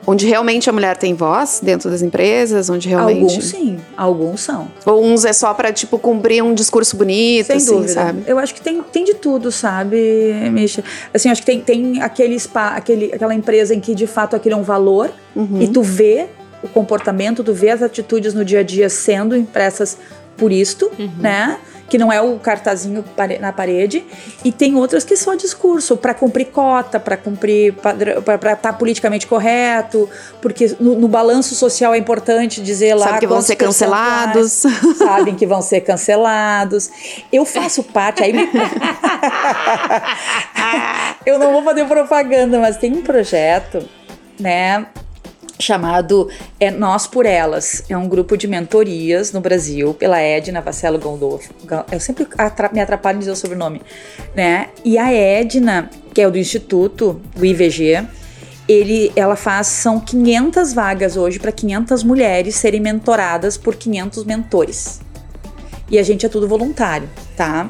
onde 0.10 0.26
realmente 0.26 0.70
a 0.70 0.74
mulher 0.74 0.96
tem 0.96 1.14
voz 1.14 1.60
dentro 1.62 1.90
das 1.90 2.02
empresas, 2.02 2.70
onde 2.70 2.88
realmente 2.88 3.20
alguns 3.20 3.46
sim, 3.46 3.78
alguns 3.98 4.40
são. 4.40 4.70
Ou 4.86 5.04
uns 5.04 5.26
é 5.26 5.34
só 5.34 5.54
para 5.54 5.74
tipo 5.74 6.00
cumprir 6.00 6.42
um 6.42 6.54
discurso 6.54 6.96
bonito, 6.96 7.48
Sem 7.48 7.58
assim, 7.58 7.66
dúvida. 7.66 7.92
sabe? 7.92 8.24
Eu 8.26 8.40
acho 8.40 8.56
que 8.56 8.62
tem, 8.62 8.82
tem 8.82 9.04
de 9.04 9.16
tudo, 9.16 9.52
sabe, 9.52 10.34
Misha? 10.50 10.82
Assim, 11.14 11.30
acho 11.30 11.42
que 11.42 11.46
tem, 11.46 11.60
tem 11.60 12.02
aquele 12.02 12.40
spa, 12.40 12.70
aquele, 12.70 13.14
aquela 13.14 13.36
empresa 13.36 13.76
em 13.76 13.82
que 13.82 13.94
de 13.94 14.08
fato 14.08 14.34
aquilo 14.34 14.56
é 14.56 14.58
um 14.58 14.64
valor 14.64 15.12
uhum. 15.36 15.62
e 15.62 15.68
tu 15.68 15.84
vê 15.84 16.28
o 16.64 16.70
comportamento, 16.70 17.44
tu 17.44 17.54
vê 17.54 17.70
as 17.70 17.82
atitudes 17.82 18.34
no 18.34 18.46
dia 18.46 18.62
a 18.62 18.64
dia 18.64 18.88
sendo 18.88 19.36
impressas 19.36 19.98
por 20.38 20.54
isto, 20.54 20.90
uhum. 20.98 21.10
né? 21.20 21.58
Que 21.90 21.98
não 21.98 22.12
é 22.12 22.22
o 22.22 22.38
cartazinho 22.38 23.04
na 23.40 23.54
parede, 23.54 24.06
e 24.44 24.52
tem 24.52 24.76
outras 24.76 25.04
que 25.04 25.16
só 25.16 25.36
discurso, 25.36 25.96
para 25.96 26.14
cumprir 26.14 26.48
cota, 26.48 27.00
para 27.00 27.16
cumprir 27.16 27.74
para 27.74 28.36
estar 28.36 28.56
tá 28.56 28.74
politicamente 28.74 29.26
correto, 29.28 30.10
porque 30.42 30.76
no, 30.80 30.96
no, 30.96 31.08
balanço 31.08 31.56
social 31.56 31.94
é 31.94 31.98
importante 31.98 32.62
dizer 32.62 32.94
lá 32.94 33.08
Sabe 33.08 33.20
que 33.20 33.28
vão 33.28 33.42
ser 33.42 33.56
cancelados. 33.56 34.64
Sabem 34.98 35.36
que 35.36 35.46
vão 35.46 35.62
ser 35.62 35.82
cancelados. 35.82 36.90
Eu 37.32 37.46
faço 37.46 37.84
parte, 37.84 38.24
aí 38.24 38.34
me... 38.34 38.48
Eu 41.26 41.40
não 41.40 41.52
vou 41.52 41.64
fazer 41.64 41.86
propaganda, 41.86 42.60
mas 42.60 42.78
tem 42.78 42.94
um 42.94 43.02
projeto, 43.02 43.88
né, 44.40 44.86
chamado 45.60 46.30
é 46.60 46.72
Nós 46.72 47.08
por 47.08 47.26
Elas. 47.26 47.84
É 47.90 47.98
um 47.98 48.08
grupo 48.08 48.38
de 48.38 48.48
mentorias 48.48 49.32
no 49.32 49.42
Brasil 49.42 49.94
pela 49.94 50.20
Edna 50.20 50.62
Vassello 50.62 51.00
Gondolfo. 51.00 51.54
Eu 51.92 52.00
sempre 52.00 52.28
me 52.74 52.80
atrapalho 52.80 53.18
em 53.18 53.20
dizer 53.20 53.32
o 53.32 53.36
sobrenome, 53.36 53.82
né? 54.36 54.70
E 54.84 54.98
a 54.98 55.12
Edna, 55.12 55.90
que 56.14 56.22
é 56.22 56.30
do 56.30 56.38
Instituto, 56.38 57.22
do 57.36 57.46
IVG, 57.46 58.06
ele, 58.68 59.12
ela 59.16 59.36
faz, 59.36 59.68
são 59.68 60.00
500 60.00 60.74
vagas 60.74 61.16
hoje 61.16 61.40
para 61.40 61.52
500 61.52 62.04
mulheres 62.04 62.56
serem 62.56 62.82
mentoradas 62.82 63.58
por 63.58 63.76
500 63.76 64.26
mentores. 64.26 65.02
E 65.90 65.98
a 65.98 66.04
gente 66.04 66.26
é 66.26 66.30
tudo 66.30 66.48
voluntário, 66.48 67.10
tá? 67.36 67.70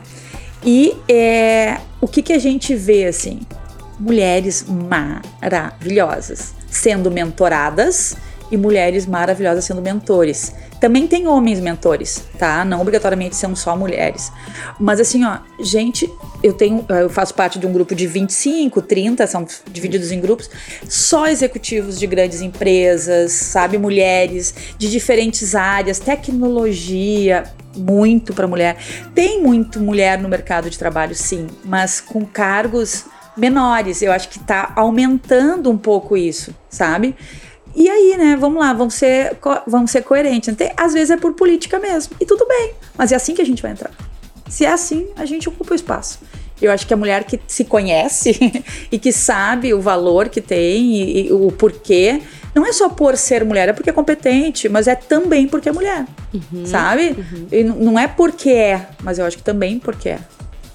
E 0.66 0.98
é, 1.08 1.78
o 2.02 2.08
que, 2.08 2.24
que 2.24 2.34
a 2.34 2.40
gente 2.40 2.74
vê, 2.74 3.06
assim? 3.06 3.42
Mulheres 4.00 4.66
maravilhosas 4.68 6.57
sendo 6.78 7.12
mentoradas 7.12 8.16
e 8.52 8.58
mulheres 8.58 9.06
maravilhosas 9.06 9.66
sendo 9.66 9.82
mentores. 9.82 10.54
Também 10.80 11.08
tem 11.08 11.28
homens 11.28 11.60
mentores, 11.60 12.24
tá? 12.38 12.64
Não 12.64 12.80
obrigatoriamente 12.80 13.36
são 13.36 13.56
só 13.56 13.76
mulheres. 13.76 14.32
Mas 14.80 15.00
assim, 15.00 15.26
ó, 15.26 15.40
gente, 15.60 16.10
eu 16.44 16.54
tenho, 16.54 16.86
eu 16.88 17.10
faço 17.10 17.34
parte 17.34 17.58
de 17.58 17.66
um 17.66 17.74
grupo 17.74 17.96
de 17.96 18.06
25, 18.06 18.82
30, 18.82 19.26
são 19.26 19.46
divididos 19.72 20.12
em 20.12 20.22
grupos, 20.22 20.50
só 20.88 21.28
executivos 21.28 22.00
de 22.00 22.06
grandes 22.06 22.42
empresas, 22.42 23.32
sabe, 23.32 23.78
mulheres 23.78 24.54
de 24.78 24.90
diferentes 24.90 25.56
áreas, 25.56 26.00
tecnologia, 26.00 27.44
muito 27.76 28.34
para 28.34 28.48
mulher. 28.48 28.78
Tem 29.16 29.42
muito 29.42 29.80
mulher 29.80 30.20
no 30.20 30.30
mercado 30.30 30.70
de 30.70 30.78
trabalho, 30.78 31.16
sim, 31.16 31.48
mas 31.66 32.00
com 32.00 32.24
cargos 32.24 33.06
menores. 33.38 34.02
Eu 34.02 34.12
acho 34.12 34.30
que 34.30 34.38
está 34.38 34.74
aumentando 34.76 35.70
um 35.70 35.78
pouco 35.78 36.18
isso, 36.18 36.54
sabe? 36.70 37.16
E 37.76 37.88
aí, 37.88 38.18
né, 38.18 38.36
vamos 38.36 38.60
lá, 38.60 38.74
vamos 38.74 38.96
ser, 38.96 39.38
vamos 39.68 39.92
ser 39.92 40.02
coerentes. 40.02 40.54
Às 40.76 40.94
vezes 40.94 41.12
é 41.12 41.18
por 41.18 41.34
política 41.34 41.78
mesmo, 41.78 42.16
e 42.20 42.26
tudo 42.26 42.46
bem, 42.48 42.74
mas 42.98 43.12
é 43.12 43.16
assim 43.16 43.36
que 43.36 43.42
a 43.42 43.46
gente 43.46 43.62
vai 43.62 43.72
entrar. 43.72 43.92
Se 44.50 44.66
é 44.66 44.72
assim, 44.72 45.08
a 45.16 45.26
gente 45.26 45.48
ocupa 45.48 45.74
o 45.74 45.76
espaço. 45.76 46.20
Eu 46.60 46.72
acho 46.72 46.88
que 46.88 46.94
a 46.94 46.98
mulher 46.98 47.24
que 47.24 47.40
se 47.48 47.64
conhece 47.66 48.32
e 48.92 48.98
que 48.98 49.12
sabe 49.12 49.74
o 49.74 49.82
valor 49.82 50.28
que 50.28 50.42
tem 50.42 50.96
e, 50.96 51.28
e, 51.28 51.32
o 51.32 51.52
porquê, 51.52 52.20
não 52.56 52.66
é 52.66 52.74
só 52.74 52.90
por 52.90 53.16
ser 53.16 53.46
mulher, 53.46 53.70
é 53.70 53.74
porque 53.74 53.92
é 53.92 53.94
competente, 53.94 54.68
mas 54.68 54.88
é 54.88 54.96
também 54.96 55.48
porque 55.48 55.70
é 55.70 55.72
mulher, 55.72 56.06
uhum, 56.34 56.66
sabe? 56.66 57.10
Uhum. 57.10 57.48
E 57.52 57.64
não 57.64 58.00
é 58.00 58.08
porque 58.08 58.50
é, 58.50 58.88
mas 59.04 59.20
eu 59.20 59.26
acho 59.26 59.38
que 59.38 59.44
também 59.44 59.78
porque 59.78 60.10
é. 60.10 60.20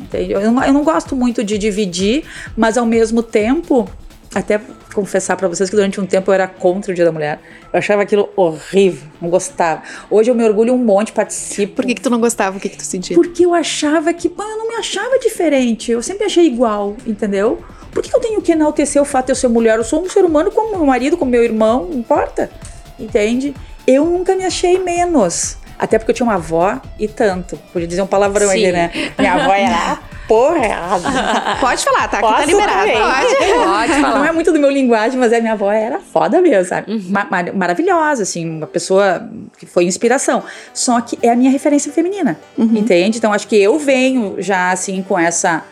Entende? 0.02 0.32
Eu 0.32 0.50
não, 0.50 0.64
eu 0.64 0.72
não 0.72 0.84
gosto 0.84 1.14
muito 1.14 1.44
de 1.44 1.56
dividir, 1.56 2.24
mas 2.56 2.76
ao 2.76 2.84
mesmo 2.84 3.22
tempo, 3.22 3.88
até 4.34 4.60
confessar 4.92 5.36
para 5.36 5.48
vocês 5.48 5.70
que 5.70 5.76
durante 5.76 6.00
um 6.00 6.06
tempo 6.06 6.30
eu 6.30 6.34
era 6.34 6.46
contra 6.46 6.92
o 6.92 6.94
Dia 6.94 7.04
da 7.04 7.12
Mulher. 7.12 7.40
Eu 7.72 7.78
achava 7.78 8.02
aquilo 8.02 8.28
horrível, 8.36 9.08
não 9.20 9.30
gostava. 9.30 9.82
Hoje 10.10 10.30
eu 10.30 10.34
me 10.34 10.44
orgulho 10.44 10.74
um 10.74 10.78
monte, 10.78 11.12
participo. 11.12 11.76
Por 11.76 11.86
que, 11.86 11.94
que 11.94 12.00
tu 12.00 12.10
não 12.10 12.20
gostava? 12.20 12.56
O 12.56 12.60
que, 12.60 12.68
que 12.68 12.76
tu 12.76 12.84
sentia? 12.84 13.16
Porque 13.16 13.44
eu 13.44 13.54
achava 13.54 14.12
que, 14.12 14.28
eu 14.28 14.34
não 14.36 14.68
me 14.68 14.74
achava 14.74 15.18
diferente. 15.18 15.90
Eu 15.90 16.02
sempre 16.02 16.26
achei 16.26 16.46
igual, 16.46 16.96
entendeu? 17.06 17.62
Por 17.90 18.02
que 18.02 18.14
eu 18.14 18.20
tenho 18.20 18.40
que 18.40 18.52
enaltecer 18.52 19.00
o 19.00 19.04
fato 19.04 19.26
de 19.26 19.32
eu 19.32 19.36
ser 19.36 19.48
mulher? 19.48 19.78
Eu 19.78 19.84
sou 19.84 20.02
um 20.02 20.08
ser 20.08 20.24
humano 20.24 20.50
como 20.50 20.76
meu 20.76 20.86
marido, 20.86 21.16
como 21.16 21.30
meu 21.30 21.44
irmão, 21.44 21.86
não 21.90 21.98
importa. 21.98 22.50
Entende? 22.98 23.54
Eu 23.86 24.06
nunca 24.06 24.34
me 24.34 24.44
achei 24.44 24.78
menos. 24.78 25.56
Até 25.82 25.98
porque 25.98 26.12
eu 26.12 26.14
tinha 26.14 26.24
uma 26.24 26.36
avó 26.36 26.80
e 26.96 27.08
tanto. 27.08 27.58
Podia 27.72 27.88
dizer 27.88 28.02
um 28.02 28.06
palavrão 28.06 28.46
Sim. 28.46 28.66
aí, 28.66 28.72
né? 28.72 29.12
Minha 29.18 29.34
avó 29.34 29.52
era 29.52 29.98
porra 30.28 30.64
errada. 30.64 31.08
Pode 31.60 31.84
falar, 31.84 32.06
tá? 32.06 32.18
Aqui 32.18 32.26
tá 32.28 32.34
Posso 32.34 32.38
tá 32.38 32.46
liberado. 32.46 32.92
Pode. 32.92 33.34
Pode 33.66 34.00
falar. 34.00 34.18
Não 34.20 34.24
é 34.24 34.30
muito 34.30 34.52
do 34.52 34.60
meu 34.60 34.70
linguagem, 34.70 35.18
mas 35.18 35.32
a 35.32 35.40
minha 35.40 35.54
avó 35.54 35.72
era 35.72 35.98
foda 35.98 36.40
mesmo, 36.40 36.68
sabe? 36.68 36.92
Uhum. 36.92 37.02
Mar 37.08 37.28
maravilhosa, 37.52 38.22
assim, 38.22 38.48
uma 38.48 38.66
pessoa 38.68 39.28
que 39.58 39.66
foi 39.66 39.84
inspiração. 39.84 40.44
Só 40.72 41.00
que 41.00 41.18
é 41.20 41.30
a 41.30 41.34
minha 41.34 41.50
referência 41.50 41.92
feminina, 41.92 42.38
uhum. 42.56 42.76
entende? 42.76 43.18
Então 43.18 43.32
acho 43.32 43.48
que 43.48 43.60
eu 43.60 43.76
venho 43.76 44.36
já, 44.38 44.70
assim, 44.70 45.02
com 45.02 45.18
essa 45.18 45.64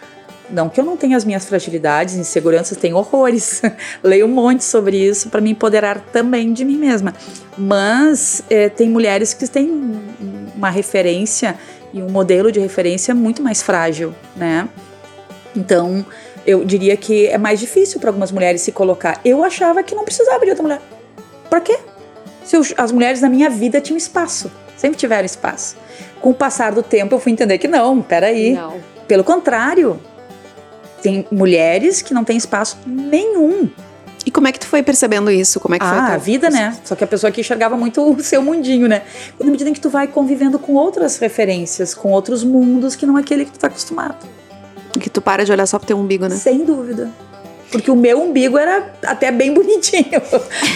não 0.53 0.69
que 0.69 0.81
eu 0.81 0.85
não 0.85 0.97
tenha 0.97 1.17
as 1.17 1.25
minhas 1.25 1.45
fragilidades, 1.45 2.15
inseguranças, 2.17 2.77
tenho 2.77 2.97
horrores. 2.97 3.63
Leio 4.03 4.27
um 4.27 4.31
monte 4.31 4.65
sobre 4.65 4.97
isso 4.97 5.29
para 5.29 5.41
me 5.41 5.51
empoderar 5.51 6.01
também 6.13 6.53
de 6.53 6.65
mim 6.65 6.77
mesma. 6.77 7.15
Mas 7.57 8.43
é, 8.51 8.69
tem 8.69 8.89
mulheres 8.89 9.35
que 9.35 9.47
têm 9.47 9.71
uma 10.55 10.71
referência 10.71 11.57
e 11.93 12.03
um 12.03 12.11
modelo 12.11 12.53
de 12.53 12.61
referência 12.61 13.15
muito 13.15 13.43
mais 13.43 13.63
frágil, 13.63 14.15
né? 14.37 14.69
Então, 15.57 16.05
eu 16.47 16.65
diria 16.65 16.97
que 16.97 17.27
é 17.27 17.39
mais 17.39 17.59
difícil 17.59 18.01
para 18.01 18.11
algumas 18.11 18.31
mulheres 18.31 18.61
se 18.61 18.73
colocar. 18.73 19.21
Eu 19.25 19.45
achava 19.45 19.83
que 19.83 19.95
não 19.95 20.05
precisava 20.05 20.45
de 20.45 20.51
outra 20.51 20.63
mulher. 20.63 20.81
Para 21.49 21.61
quê? 21.61 21.79
Se 22.45 22.57
eu, 22.57 22.63
as 22.77 22.93
mulheres 22.93 23.21
na 23.21 23.29
minha 23.29 23.51
vida 23.51 23.81
tinham 23.81 23.97
espaço, 23.97 24.51
sempre 24.77 24.97
tiveram 24.97 25.27
espaço. 25.27 25.77
Com 26.21 26.31
o 26.31 26.35
passar 26.35 26.73
do 26.73 26.83
tempo, 26.83 27.15
eu 27.15 27.19
fui 27.19 27.33
entender 27.33 27.59
que 27.59 27.69
não, 27.69 28.01
peraí. 28.01 28.53
Não. 28.53 28.79
Pelo 29.07 29.25
contrário, 29.25 30.01
tem 31.01 31.27
mulheres 31.31 32.03
que 32.03 32.15
não 32.15 32.25
têm 32.25 32.37
espaço 32.37 32.79
nenhum. 32.87 33.69
E 34.25 34.31
como 34.31 34.47
é 34.47 34.53
que 34.53 34.61
tu 34.61 34.67
foi 34.67 34.83
percebendo 34.83 35.31
isso? 35.31 35.59
Como 35.59 35.75
é 35.75 35.79
que 35.79 35.85
ah, 35.85 36.07
foi 36.07 36.15
a 36.15 36.19
vida, 36.19 36.51
né? 36.51 36.77
Só 36.85 36.95
que 36.95 37.03
a 37.03 37.07
pessoa 37.07 37.31
que 37.33 37.41
enxergava 37.41 37.77
muito 37.77 38.03
o 38.03 38.23
seu 38.23 38.43
mundinho, 38.43 38.87
né? 38.87 39.03
Na 39.39 39.51
medida 39.51 39.71
em 39.71 39.73
que 39.73 39.81
tu 39.81 39.89
vai 39.89 40.07
convivendo 40.07 40.59
com 40.59 40.75
outras 40.75 41.17
referências, 41.19 41.95
com 41.95 42.11
outros 42.11 42.45
mundos 42.45 42.95
que 42.95 43.07
não 43.07 43.17
é 43.17 43.23
aquele 43.23 43.45
que 43.45 43.53
tu 43.53 43.59
tá 43.59 43.69
acostumado. 43.69 44.17
Que 45.01 45.09
tu 45.09 45.23
para 45.23 45.45
de 45.45 45.53
olhar 45.53 45.67
só 45.67 45.79
pro 45.79 45.87
teu 45.87 45.99
umbigo, 45.99 46.27
né? 46.27 46.37
Sem 46.37 46.65
dúvida. 46.65 47.11
Porque 47.71 47.91
o 47.91 47.97
meu 47.97 48.23
umbigo 48.23 48.59
era 48.59 48.93
até 49.05 49.31
bem 49.31 49.53
bonitinho, 49.55 50.21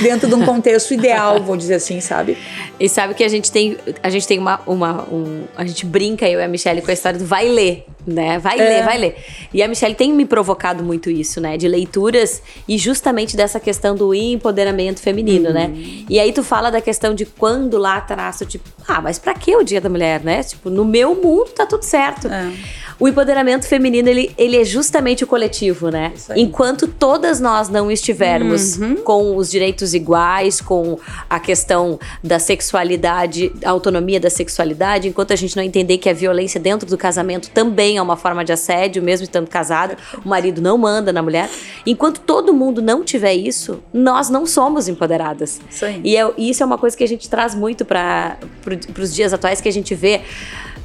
dentro 0.01 0.29
de 0.29 0.35
um 0.35 0.45
contexto 0.45 0.95
ideal, 0.95 1.43
vou 1.43 1.57
dizer 1.57 1.75
assim, 1.75 2.01
sabe? 2.01 2.37
E 2.79 2.89
sabe 2.89 3.15
que 3.15 3.25
a 3.25 3.29
gente 3.29 3.51
tem, 3.51 3.77
a 4.03 4.11
gente 4.11 4.27
tem 4.27 4.39
uma, 4.39 4.61
uma 4.67 5.03
um, 5.11 5.45
a 5.57 5.65
gente 5.65 5.87
brinca 5.87 6.29
eu 6.29 6.41
e 6.41 6.43
a 6.43 6.49
Michelle 6.49 6.83
com 6.83 6.91
a 6.91 6.95
história 6.95 7.19
do 7.19 7.25
vai 7.25 7.49
ler, 7.49 7.87
né? 8.07 8.39
Vai 8.39 8.59
é. 8.59 8.69
ler, 8.69 8.85
vai 8.85 8.99
ler. 8.99 9.17
E 9.53 9.63
a 9.63 9.69
Michelle 9.69 9.95
tem 9.95 10.13
me 10.13 10.25
provocado 10.25 10.83
muito 10.83 11.11
isso, 11.11 11.41
né? 11.41 11.57
De 11.57 11.69
leituras 11.69 12.43
e 12.69 12.77
justamente 12.79 13.37
dessa 13.37 13.59
questão 13.59 13.95
do 13.95 14.15
empoderamento 14.15 15.01
feminino, 15.01 15.53
né? 15.53 15.67
uhum. 15.67 15.73
né? 15.73 16.05
E 16.09 16.19
aí 16.19 16.33
tu 16.33 16.43
fala 16.43 16.71
da 16.71 16.81
questão 16.81 17.15
de 17.15 17.27
quando 17.27 17.79
lá 17.79 17.97
atrás, 17.97 18.43
tipo, 18.49 18.69
ah, 18.87 19.01
mas 19.01 19.19
pra 19.19 19.35
que 19.35 19.55
o 19.57 19.63
Dia 19.63 19.81
da 19.81 19.89
Mulher, 19.89 20.23
né? 20.23 20.43
Tipo, 20.43 20.71
no 20.71 20.85
meu 20.85 21.15
mundo 21.15 21.51
tá 21.51 21.67
tudo 21.67 21.83
certo. 21.83 22.29
É 22.29 22.53
o 22.99 23.09
empoderamento 23.09 23.67
feminino, 23.67 24.09
ele, 24.09 24.33
ele 24.39 24.57
é 24.57 24.65
justamente 24.65 25.25
o 25.25 25.27
coletivo, 25.27 25.91
né? 25.91 26.13
Enquanto 26.37 26.84
todas 26.89 27.41
nós 27.41 27.69
não 27.69 27.91
estivermos 27.91 28.79
uhum. 28.79 28.97
com 28.97 29.37
os 29.37 29.51
direitos 29.51 29.95
iguais, 29.95 30.61
com 30.61 30.99
a 31.29 31.39
questão 31.39 31.99
da 32.23 32.39
sexualidade, 32.39 33.53
a 33.65 33.71
autonomia 33.71 34.21
da 34.21 34.31
sexualidade, 34.31 35.09
enquanto 35.09 35.33
a 35.33 35.37
gente 35.37 35.57
não 35.57 35.63
entender 35.63 35.99
que 35.99 36.09
a 36.09 36.13
violência 36.13 36.61
dentro 36.61 36.89
do 36.89 36.97
casamento 36.97 37.51
também 37.51 37.97
é 37.97 38.03
uma 38.03 38.17
forma 38.17 38.45
de 38.45 38.53
assédio, 38.53 39.03
mesmo 39.03 39.25
estando 39.25 39.49
casado, 39.49 39.97
o 40.25 40.29
marido 40.29 40.61
não 40.61 40.79
manda 40.79 41.13
na 41.13 41.23
mulher. 41.23 41.49
Enquanto 41.87 42.21
todo 42.21 42.53
mundo 42.53 42.81
não 42.81 43.05
tiver 43.05 43.35
isso, 43.35 43.83
nós 43.93 44.29
não 44.29 44.47
somos 44.47 44.89
empoderadas. 44.89 45.61
Isso 45.71 45.85
aí. 45.85 46.01
E 46.05 46.17
é, 46.17 46.31
isso 46.39 46.63
é 46.63 46.67
uma 46.67 46.79
coisa 46.79 46.97
que 46.97 47.05
a 47.05 47.09
gente 47.09 47.29
traz 47.29 47.55
muito 47.55 47.85
para 47.85 48.37
pro, 48.63 48.79
os 49.03 49.15
dias 49.15 49.33
atuais, 49.33 49.61
que 49.61 49.69
a 49.69 49.73
gente 49.73 49.95
vê 49.95 50.23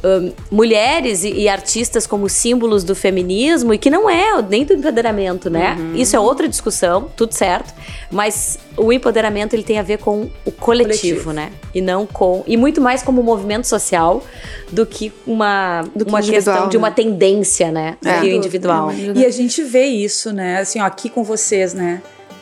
um, 0.03 0.31
mulheres 0.49 1.23
e, 1.23 1.31
e, 1.31 1.49
artistas 1.49 2.07
como 2.07 2.29
símbolos 2.29 2.83
do 2.83 2.95
feminismo 2.95 3.73
e 3.73 3.77
que 3.77 3.89
não 3.89 4.09
é 4.09 4.41
nem 4.41 4.65
do 4.65 4.73
empoderamento, 4.73 5.49
né? 5.49 5.75
Uhum. 5.77 5.95
Isso 5.95 6.15
é 6.15 6.19
outra 6.19 6.47
discussão, 6.47 7.09
tudo 7.15 7.33
certo. 7.33 7.73
Mas 8.11 8.59
o 8.77 8.93
empoderamento 8.93 9.53
ele 9.53 9.63
tem 9.63 9.77
a 9.77 9.83
ver 9.83 9.97
com 9.97 10.29
o 10.45 10.51
coletivo, 10.51 11.23
coletivo. 11.23 11.33
né? 11.33 11.51
E 11.73 11.81
não 11.81 12.05
com 12.05 12.43
e 12.47 12.55
muito 12.55 12.79
mais 12.79 13.03
como 13.03 13.21
um 13.21 13.23
movimento 13.23 13.67
social 13.67 14.23
do 14.71 14.85
que 14.85 15.11
uma 15.27 15.83
do 15.95 16.05
que 16.05 16.11
uma 16.11 16.21
questão 16.21 16.63
né? 16.63 16.69
de 16.69 16.77
uma 16.77 16.91
tendência, 16.91 17.71
né? 17.71 17.97
É. 18.03 18.25
individual. 18.25 18.91
E 19.15 19.25
a 19.25 19.31
gente 19.31 19.61
vê 19.63 19.85
isso, 19.85 20.31
né? 20.31 20.59
Assim, 20.59 20.79
ó, 20.79 20.85
aqui 20.85 21.09
com 21.09 21.23
vocês, 21.23 21.73
né? 21.73 22.01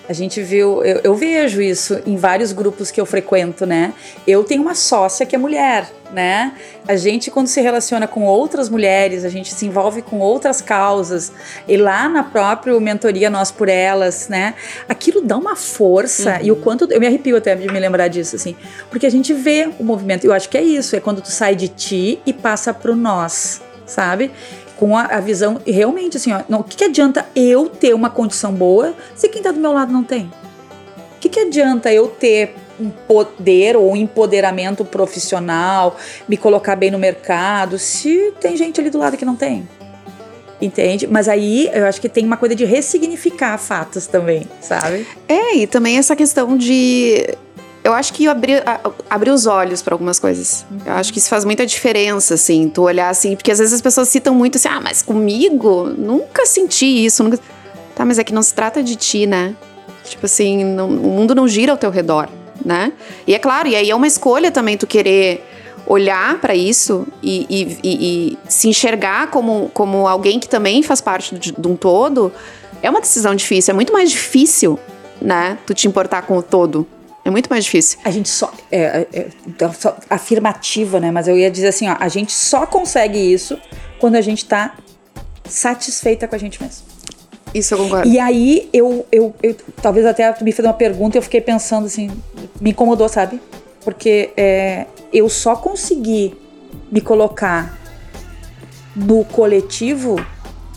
A 0.10 0.14
gente 0.14 0.42
viu, 0.42 0.84
eu, 0.86 1.02
eu, 1.04 1.16
vejo 1.16 1.62
isso 1.62 2.00
em 2.06 2.16
vários 2.16 2.54
grupos 2.54 2.90
que 2.90 3.00
eu 3.00 3.06
frequento, 3.06 3.66
né? 3.66 3.94
Eu 4.26 4.44
tenho 4.44 4.62
uma 4.62 4.74
sócia 4.74 5.26
que 5.26 5.36
é 5.36 5.38
mulher, 5.38 5.92
né? 6.14 6.54
A 6.88 6.96
gente, 6.96 7.30
quando 7.30 7.48
se 7.48 7.60
relaciona 7.60 8.08
com 8.08 8.24
outras 8.24 8.70
mulheres, 8.70 9.26
a 9.26 9.30
gente 9.30 9.54
se 9.54 9.66
envolve 9.66 10.02
com 10.02 10.20
outras 10.20 10.62
causas, 10.62 11.34
e 11.68 11.76
lá 11.76 12.08
na 12.08 12.24
própria 12.24 12.80
mentoria 12.80 13.30
Nós 13.30 13.52
por 13.52 13.68
Elas, 13.68 14.30
né? 14.30 14.56
Aquilo 14.88 15.22
dá 15.22 15.36
uma 15.36 15.58
força, 15.58 16.38
uhum. 16.38 16.46
e 16.46 16.52
o 16.52 16.56
quanto. 16.56 16.90
Eu 16.90 17.02
me 17.02 17.08
arrepio 17.08 17.36
até 17.36 17.54
de 17.54 17.68
me 17.68 17.80
lembrar 17.80 18.08
disso, 18.08 18.38
assim, 18.38 18.56
porque 18.90 19.06
a 19.06 19.12
gente 19.12 19.34
vê 19.34 19.70
o 19.78 19.84
movimento, 19.84 20.26
eu 20.26 20.32
acho 20.32 20.48
que 20.48 20.58
é 20.58 20.64
isso, 20.64 20.96
é 20.96 21.02
quando 21.02 21.22
tu 21.22 21.30
sai 21.30 21.54
de 21.54 21.68
ti 21.68 22.20
e 22.26 22.32
passa 22.32 22.74
pro 22.74 22.96
nós, 22.96 23.62
sabe? 23.86 24.32
Com 24.78 24.96
a, 24.96 25.04
a 25.06 25.20
visão 25.20 25.60
realmente 25.66 26.18
assim, 26.18 26.32
ó, 26.32 26.42
não, 26.48 26.60
o 26.62 26.64
que, 26.64 26.78
que 26.78 26.84
adianta 26.84 27.26
eu 27.36 27.68
ter 27.68 27.94
uma 27.94 28.10
condição 28.10 28.54
boa 28.54 28.94
se 29.16 29.28
quem 29.28 29.40
está 29.40 29.52
do 29.52 29.60
meu 29.60 29.74
lado 29.74 29.92
não 29.92 30.04
tem? 30.04 30.32
O 31.16 31.20
que, 31.20 31.30
que 31.30 31.40
adianta 31.40 31.92
eu 31.92 32.08
ter 32.08 32.56
um 32.80 32.90
poder 32.90 33.76
ou 33.76 33.92
um 33.92 33.96
empoderamento 33.96 34.86
profissional, 34.86 35.98
me 36.28 36.38
colocar 36.38 36.76
bem 36.76 36.92
no 36.92 37.00
mercado, 37.00 37.80
se 37.80 38.34
tem 38.40 38.56
gente 38.56 38.80
ali 38.80 38.90
do 38.90 39.00
lado 39.00 39.18
que 39.18 39.26
não 39.26 39.36
tem? 39.36 39.68
Entende? 40.62 41.08
Mas 41.08 41.28
aí 41.28 41.70
eu 41.74 41.86
acho 41.86 42.00
que 42.02 42.10
tem 42.10 42.26
uma 42.26 42.38
coisa 42.38 42.56
de 42.56 42.66
ressignificar 42.66 43.58
fatos 43.58 44.08
também, 44.08 44.48
sabe? 44.62 45.08
É, 45.28 45.56
e 45.56 45.68
também 45.68 45.98
essa 45.98 46.16
questão 46.16 46.58
de 46.58 47.36
eu 47.88 47.94
acho 47.94 48.12
que 48.12 48.28
abrir, 48.28 48.62
abrir 49.10 49.32
os 49.32 49.46
olhos 49.46 49.82
para 49.82 49.94
algumas 49.96 50.20
coisas. 50.20 50.66
Eu 50.86 50.92
acho 50.92 51.14
que 51.14 51.20
isso 51.20 51.30
faz 51.30 51.46
muita 51.46 51.66
diferença, 51.66 52.34
assim, 52.34 52.68
tu 52.68 52.82
olhar 52.82 53.10
assim, 53.10 53.34
porque 53.34 53.50
às 53.50 53.60
vezes 53.60 53.74
as 53.74 53.82
pessoas 53.82 54.10
citam 54.10 54.36
muito 54.36 54.58
assim, 54.58 54.68
ah, 54.68 54.82
mas 54.82 55.02
comigo 55.02 55.86
nunca 55.98 56.46
senti 56.46 57.06
isso, 57.06 57.24
nunca. 57.24 57.40
Tá, 57.96 58.04
mas 58.04 58.20
é 58.20 58.26
que 58.26 58.34
não 58.34 58.44
se 58.44 58.54
trata 58.54 58.84
de 58.84 58.98
ti, 58.98 59.26
né? 59.26 59.56
Tipo 60.04 60.26
assim, 60.26 60.66
não, 60.66 60.90
o 60.90 61.10
mundo 61.12 61.34
não 61.34 61.48
gira 61.48 61.72
ao 61.72 61.78
teu 61.78 61.90
redor, 61.90 62.28
né? 62.64 62.92
E 63.26 63.34
é 63.34 63.40
claro, 63.40 63.70
e 63.70 63.76
aí 63.76 63.90
é 63.90 63.96
uma 63.96 64.06
escolha 64.06 64.52
também 64.52 64.78
tu 64.78 64.86
querer 64.86 65.42
olhar 65.86 66.42
para 66.42 66.54
isso 66.54 67.08
e, 67.24 67.48
e, 67.50 67.80
e, 67.82 68.34
e, 68.34 68.38
se 68.50 68.68
enxergar 68.68 69.32
como, 69.32 69.72
como 69.74 70.06
alguém 70.10 70.42
que 70.42 70.50
também 70.50 70.84
faz 70.84 71.00
parte 71.00 71.36
de, 71.36 71.54
de 71.54 71.68
um 71.68 71.78
todo. 71.78 72.34
É 72.82 72.90
uma 72.90 73.00
decisão 73.00 73.34
difícil, 73.34 73.72
é 73.72 73.76
muito 73.76 73.94
mais 73.94 74.12
difícil, 74.12 74.78
né? 75.22 75.58
Tu 75.66 75.74
te 75.74 75.88
importar 75.88 76.24
com 76.24 76.38
o 76.38 76.44
todo 76.44 76.86
é 77.28 77.30
muito 77.30 77.50
mais 77.50 77.66
difícil. 77.66 78.00
A 78.06 78.10
gente 78.10 78.30
só. 78.30 78.54
É, 78.72 79.06
é, 79.12 79.28
é, 79.62 79.74
só 79.74 79.98
afirmativa, 80.10 80.98
né? 80.98 81.12
Mas 81.12 81.28
eu 81.28 81.38
ia 81.38 81.52
dizer 81.52 81.68
assim, 81.68 81.90
ó, 81.90 81.98
a 82.00 82.08
gente 82.08 82.32
só 82.32 82.66
consegue 82.66 83.18
isso 83.20 83.60
quando 84.00 84.16
a 84.16 84.22
gente 84.22 84.46
tá 84.46 84.78
satisfeita 85.44 86.26
com 86.26 86.36
a 86.36 86.38
gente 86.38 86.62
mesmo. 86.64 86.86
Isso 87.54 87.74
eu 87.74 87.80
concordo. 87.80 88.08
E 88.08 88.18
aí 88.18 88.70
eu, 88.72 89.06
eu, 89.12 89.36
eu 89.44 89.58
talvez 89.82 90.06
até 90.06 90.32
tu 90.32 90.46
me 90.46 90.54
fez 90.54 90.66
uma 90.66 90.74
pergunta 90.74 91.18
e 91.18 91.20
eu 91.20 91.22
fiquei 91.22 91.42
pensando 91.42 91.88
assim, 91.88 92.10
me 92.62 92.70
incomodou, 92.70 93.10
sabe? 93.10 93.42
Porque 93.84 94.30
é, 94.38 94.86
eu 95.12 95.28
só 95.28 95.54
consegui 95.58 96.34
me 96.90 97.02
colocar 97.02 97.78
no 98.96 99.26
coletivo 99.26 100.16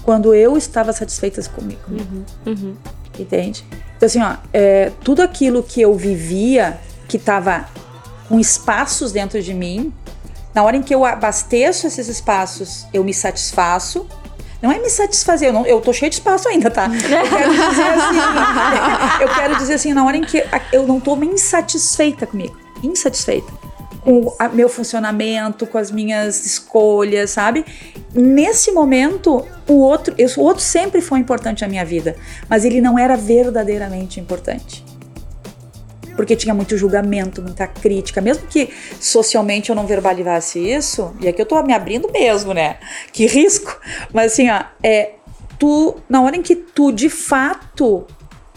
quando 0.03 0.35
eu 0.35 0.57
estava 0.57 0.93
satisfeita 0.93 1.41
comigo. 1.51 1.81
Uhum, 1.89 2.25
uhum. 2.45 2.75
Entende? 3.17 3.65
Então, 4.01 4.07
assim, 4.07 4.23
ó, 4.23 4.37
é, 4.51 4.93
tudo 5.05 5.21
aquilo 5.21 5.63
que 5.63 5.79
eu 5.79 5.95
vivia, 5.95 6.81
que 7.07 7.19
estava 7.19 7.69
com 8.31 8.41
espaços 8.41 9.13
dentro 9.13 9.43
de 9.43 9.53
mim, 9.53 9.93
na 10.55 10.63
hora 10.63 10.75
em 10.75 10.83
que 10.83 10.95
eu 10.95 11.05
abasteço 11.05 11.87
esses 11.87 12.09
espaços, 12.09 12.87
eu 12.95 13.05
me 13.05 13.13
satisfaço. 13.13 14.07
Não 14.63 14.73
é 14.73 14.79
me 14.79 14.89
satisfazer, 14.89 15.49
eu, 15.49 15.53
não, 15.53 15.67
eu 15.67 15.83
tô 15.83 15.93
cheio 15.93 16.09
de 16.09 16.17
espaço 16.17 16.49
ainda, 16.49 16.71
tá? 16.71 16.87
Eu 16.87 17.29
quero 17.29 17.55
dizer 17.55 17.89
assim, 17.91 19.21
eu 19.21 19.35
quero 19.35 19.57
dizer 19.57 19.75
assim, 19.75 19.93
na 19.93 20.07
hora 20.07 20.17
em 20.17 20.23
que 20.23 20.43
eu 20.73 20.87
não 20.87 20.99
tô 20.99 21.15
insatisfeita 21.17 22.27
comigo, 22.27 22.57
insatisfeita 22.83 23.53
com 24.03 24.21
o 24.21 24.49
meu 24.53 24.69
funcionamento, 24.69 25.67
com 25.67 25.79
as 25.79 25.91
minhas 25.91 26.45
escolhas, 26.45 27.31
sabe? 27.31 27.65
Nesse 28.15 28.73
momento, 28.73 29.47
o 29.69 29.75
outro, 29.75 30.15
eu, 30.19 30.29
o 30.37 30.41
outro 30.41 30.63
sempre 30.63 31.01
foi 31.01 31.19
importante 31.19 31.63
na 31.63 31.69
minha 31.69 31.85
vida, 31.85 32.17
mas 32.49 32.65
ele 32.65 32.81
não 32.81 32.99
era 32.99 33.17
verdadeiramente 33.17 34.19
importante 34.19 34.85
porque 36.21 36.37
tinha 36.37 36.53
muito 36.55 36.77
julgamento, 36.77 37.41
muita 37.41 37.67
crítica, 37.67 38.21
mesmo 38.21 38.47
que 38.47 38.69
socialmente 39.01 39.71
eu 39.71 39.77
não 39.77 39.87
verbalizasse 39.87 40.59
isso, 40.59 41.15
e 41.19 41.27
aqui 41.27 41.41
eu 41.41 41.47
tô 41.47 41.63
me 41.63 41.73
abrindo 41.73 42.13
mesmo, 42.13 42.53
né? 42.53 42.77
Que 43.11 43.25
risco. 43.25 43.81
Mas 44.13 44.33
assim, 44.33 44.51
ó, 44.51 44.63
é 44.83 45.13
tu, 45.59 45.97
na 46.11 46.21
hora 46.21 46.37
em 46.37 46.43
que 46.43 46.57
tu 46.57 46.93
de 46.93 47.09
fato 47.09 48.07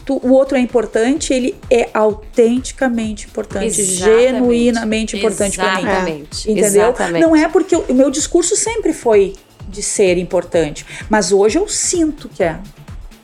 Tu, 0.04 0.20
o 0.22 0.32
outro 0.32 0.56
é 0.56 0.60
importante, 0.60 1.32
ele 1.32 1.56
é 1.70 1.88
autenticamente 1.94 3.26
importante, 3.26 3.80
Exatamente. 3.80 4.22
genuinamente 4.22 5.16
importante 5.16 5.56
para 5.56 5.76
mim. 5.76 5.82
Exatamente. 5.82 6.50
Entendeu? 6.50 6.66
Exatamente. 6.66 7.22
Não 7.22 7.34
é 7.34 7.48
porque 7.48 7.74
o 7.74 7.94
meu 7.94 8.10
discurso 8.10 8.54
sempre 8.54 8.92
foi 8.92 9.34
de 9.66 9.82
ser 9.82 10.18
importante, 10.18 10.84
mas 11.08 11.32
hoje 11.32 11.58
eu 11.58 11.66
sinto 11.68 12.28
que 12.28 12.42
é. 12.42 12.58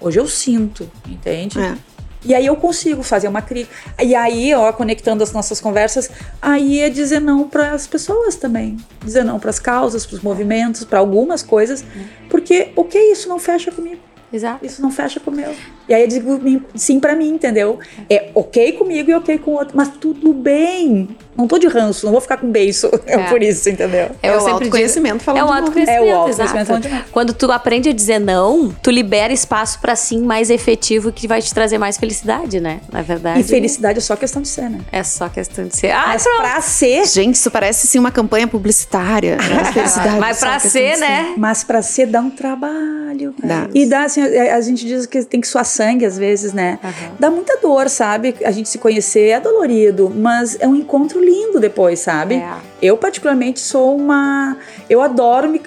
Hoje 0.01 0.19
eu 0.19 0.27
sinto, 0.27 0.91
entende? 1.07 1.59
É. 1.59 1.77
E 2.25 2.35
aí 2.35 2.45
eu 2.45 2.57
consigo 2.57 3.03
fazer 3.03 3.29
uma 3.29 3.41
crítica. 3.41 3.75
E 4.03 4.15
aí, 4.15 4.55
ó, 4.55 4.73
conectando 4.73 5.23
as 5.23 5.33
nossas 5.33 5.61
conversas, 5.61 6.11
aí 6.41 6.81
é 6.81 6.91
dizer 6.91 7.21
não 7.21 7.49
para 7.49 7.73
as 7.73 7.87
pessoas 7.87 8.37
também. 8.37 8.77
Dizer 9.03 9.25
não 9.25 9.39
para 9.39 9.51
as 9.51 9.59
causas, 9.59 10.05
para 10.05 10.17
os 10.17 10.23
movimentos, 10.23 10.85
para 10.85 10.99
algumas 10.99 11.43
coisas. 11.43 11.83
Porque 12.29 12.73
o 12.77 12.85
que 12.85 12.99
é 12.99 13.13
isso 13.13 13.29
não 13.29 13.39
fecha 13.39 13.71
comigo. 13.73 14.01
Exato. 14.33 14.65
Isso 14.65 14.81
não 14.81 14.91
fecha 14.91 15.19
com 15.19 15.31
o 15.31 15.35
meu. 15.35 15.55
E 15.89 15.95
aí 15.95 16.03
eu 16.03 16.09
digo 16.09 16.41
sim 16.75 17.01
para 17.01 17.17
mim, 17.17 17.31
entendeu? 17.31 17.79
É 18.09 18.31
ok 18.35 18.73
comigo 18.73 19.11
e 19.11 19.15
ok 19.15 19.39
com 19.39 19.53
o 19.53 19.55
outro, 19.55 19.77
mas 19.77 19.89
tudo 19.89 20.33
bem. 20.33 21.09
Não 21.37 21.47
tô 21.47 21.59
de 21.59 21.67
ranço, 21.67 22.05
não 22.07 22.13
vou 22.13 22.21
ficar 22.21 22.37
com 22.37 22.51
beijo. 22.51 22.91
É, 23.07 23.15
é 23.15 23.19
por 23.29 23.43
isso, 23.43 23.69
entendeu? 23.69 24.11
É, 24.23 24.29
é 24.29 24.37
o 24.37 24.47
autoconhecimento 24.47 25.25
falando 25.25 25.41
É 25.41 25.45
o 25.45 25.53
autoconhecimento, 25.53 26.05
é 26.05 26.13
o 26.13 26.17
autoconhecimento 26.17 26.67
falando 26.67 26.83
de 26.83 27.11
Quando 27.11 27.33
tu 27.33 27.51
aprende 27.51 27.89
a 27.89 27.93
dizer 27.93 28.21
não, 28.21 28.71
tu 28.83 28.91
libera 28.91 29.33
espaço 29.33 29.81
para 29.81 29.97
sim 29.97 30.23
mais 30.23 30.51
efetivo 30.51 31.11
que 31.11 31.27
vai 31.27 31.43
te 31.43 31.53
trazer 31.53 31.79
mais 31.79 31.97
felicidade, 31.97 32.61
né? 32.61 32.81
Na 32.93 33.03
verdade. 33.03 33.41
E 33.41 33.43
felicidade 33.43 33.99
é 33.99 34.01
só 34.01 34.15
questão 34.15 34.43
de 34.43 34.49
ser, 34.49 34.69
né? 34.69 34.81
É 34.93 35.03
só 35.03 35.29
questão 35.29 35.67
de 35.67 35.77
ser. 35.77 35.91
Ah, 35.91 36.09
mas 36.09 36.23
pronto. 36.23 36.41
pra 36.41 36.61
ser. 36.61 37.07
Gente, 37.07 37.35
isso 37.35 37.51
parece 37.51 37.87
sim 37.87 37.99
uma 37.99 38.11
campanha 38.11 38.47
publicitária. 38.47 39.37
Né? 39.37 39.65
felicidade. 39.73 40.17
Mas 40.21 40.39
pra 40.39 40.59
ser, 40.59 40.99
né? 40.99 41.35
Mas 41.37 41.65
pra 41.65 41.83
ser 41.83 42.07
dá 42.07 42.21
um 42.21 42.31
trabalho. 42.31 43.35
Dá. 43.43 43.69
E 43.75 43.87
dá 43.87 44.05
assim, 44.05 44.23
a 44.23 44.61
gente 44.61 44.87
diz 44.87 45.07
que 45.07 45.25
tem 45.25 45.41
que 45.41 45.49
suar 45.49 45.65
sangue 45.65 46.05
às 46.05 46.19
vezes, 46.19 46.53
né? 46.53 46.79
Uhum. 46.83 47.15
Dá 47.19 47.31
muita 47.31 47.59
dor, 47.59 47.89
sabe? 47.89 48.35
A 48.45 48.51
gente 48.51 48.69
se 48.69 48.79
conhecer 48.79 49.29
é 49.29 49.41
dolorido, 49.41 50.11
mas 50.15 50.57
é 50.61 50.67
um 50.67 50.75
encontro 50.75 51.20
lindo 51.21 51.61
depois, 51.61 52.01
sabe? 52.01 52.37
É. 52.37 52.55
Eu, 52.81 52.97
particularmente, 52.97 53.61
sou 53.61 53.97
uma. 53.97 54.57
Eu 54.89 55.03
adoro, 55.03 55.49
me, 55.49 55.61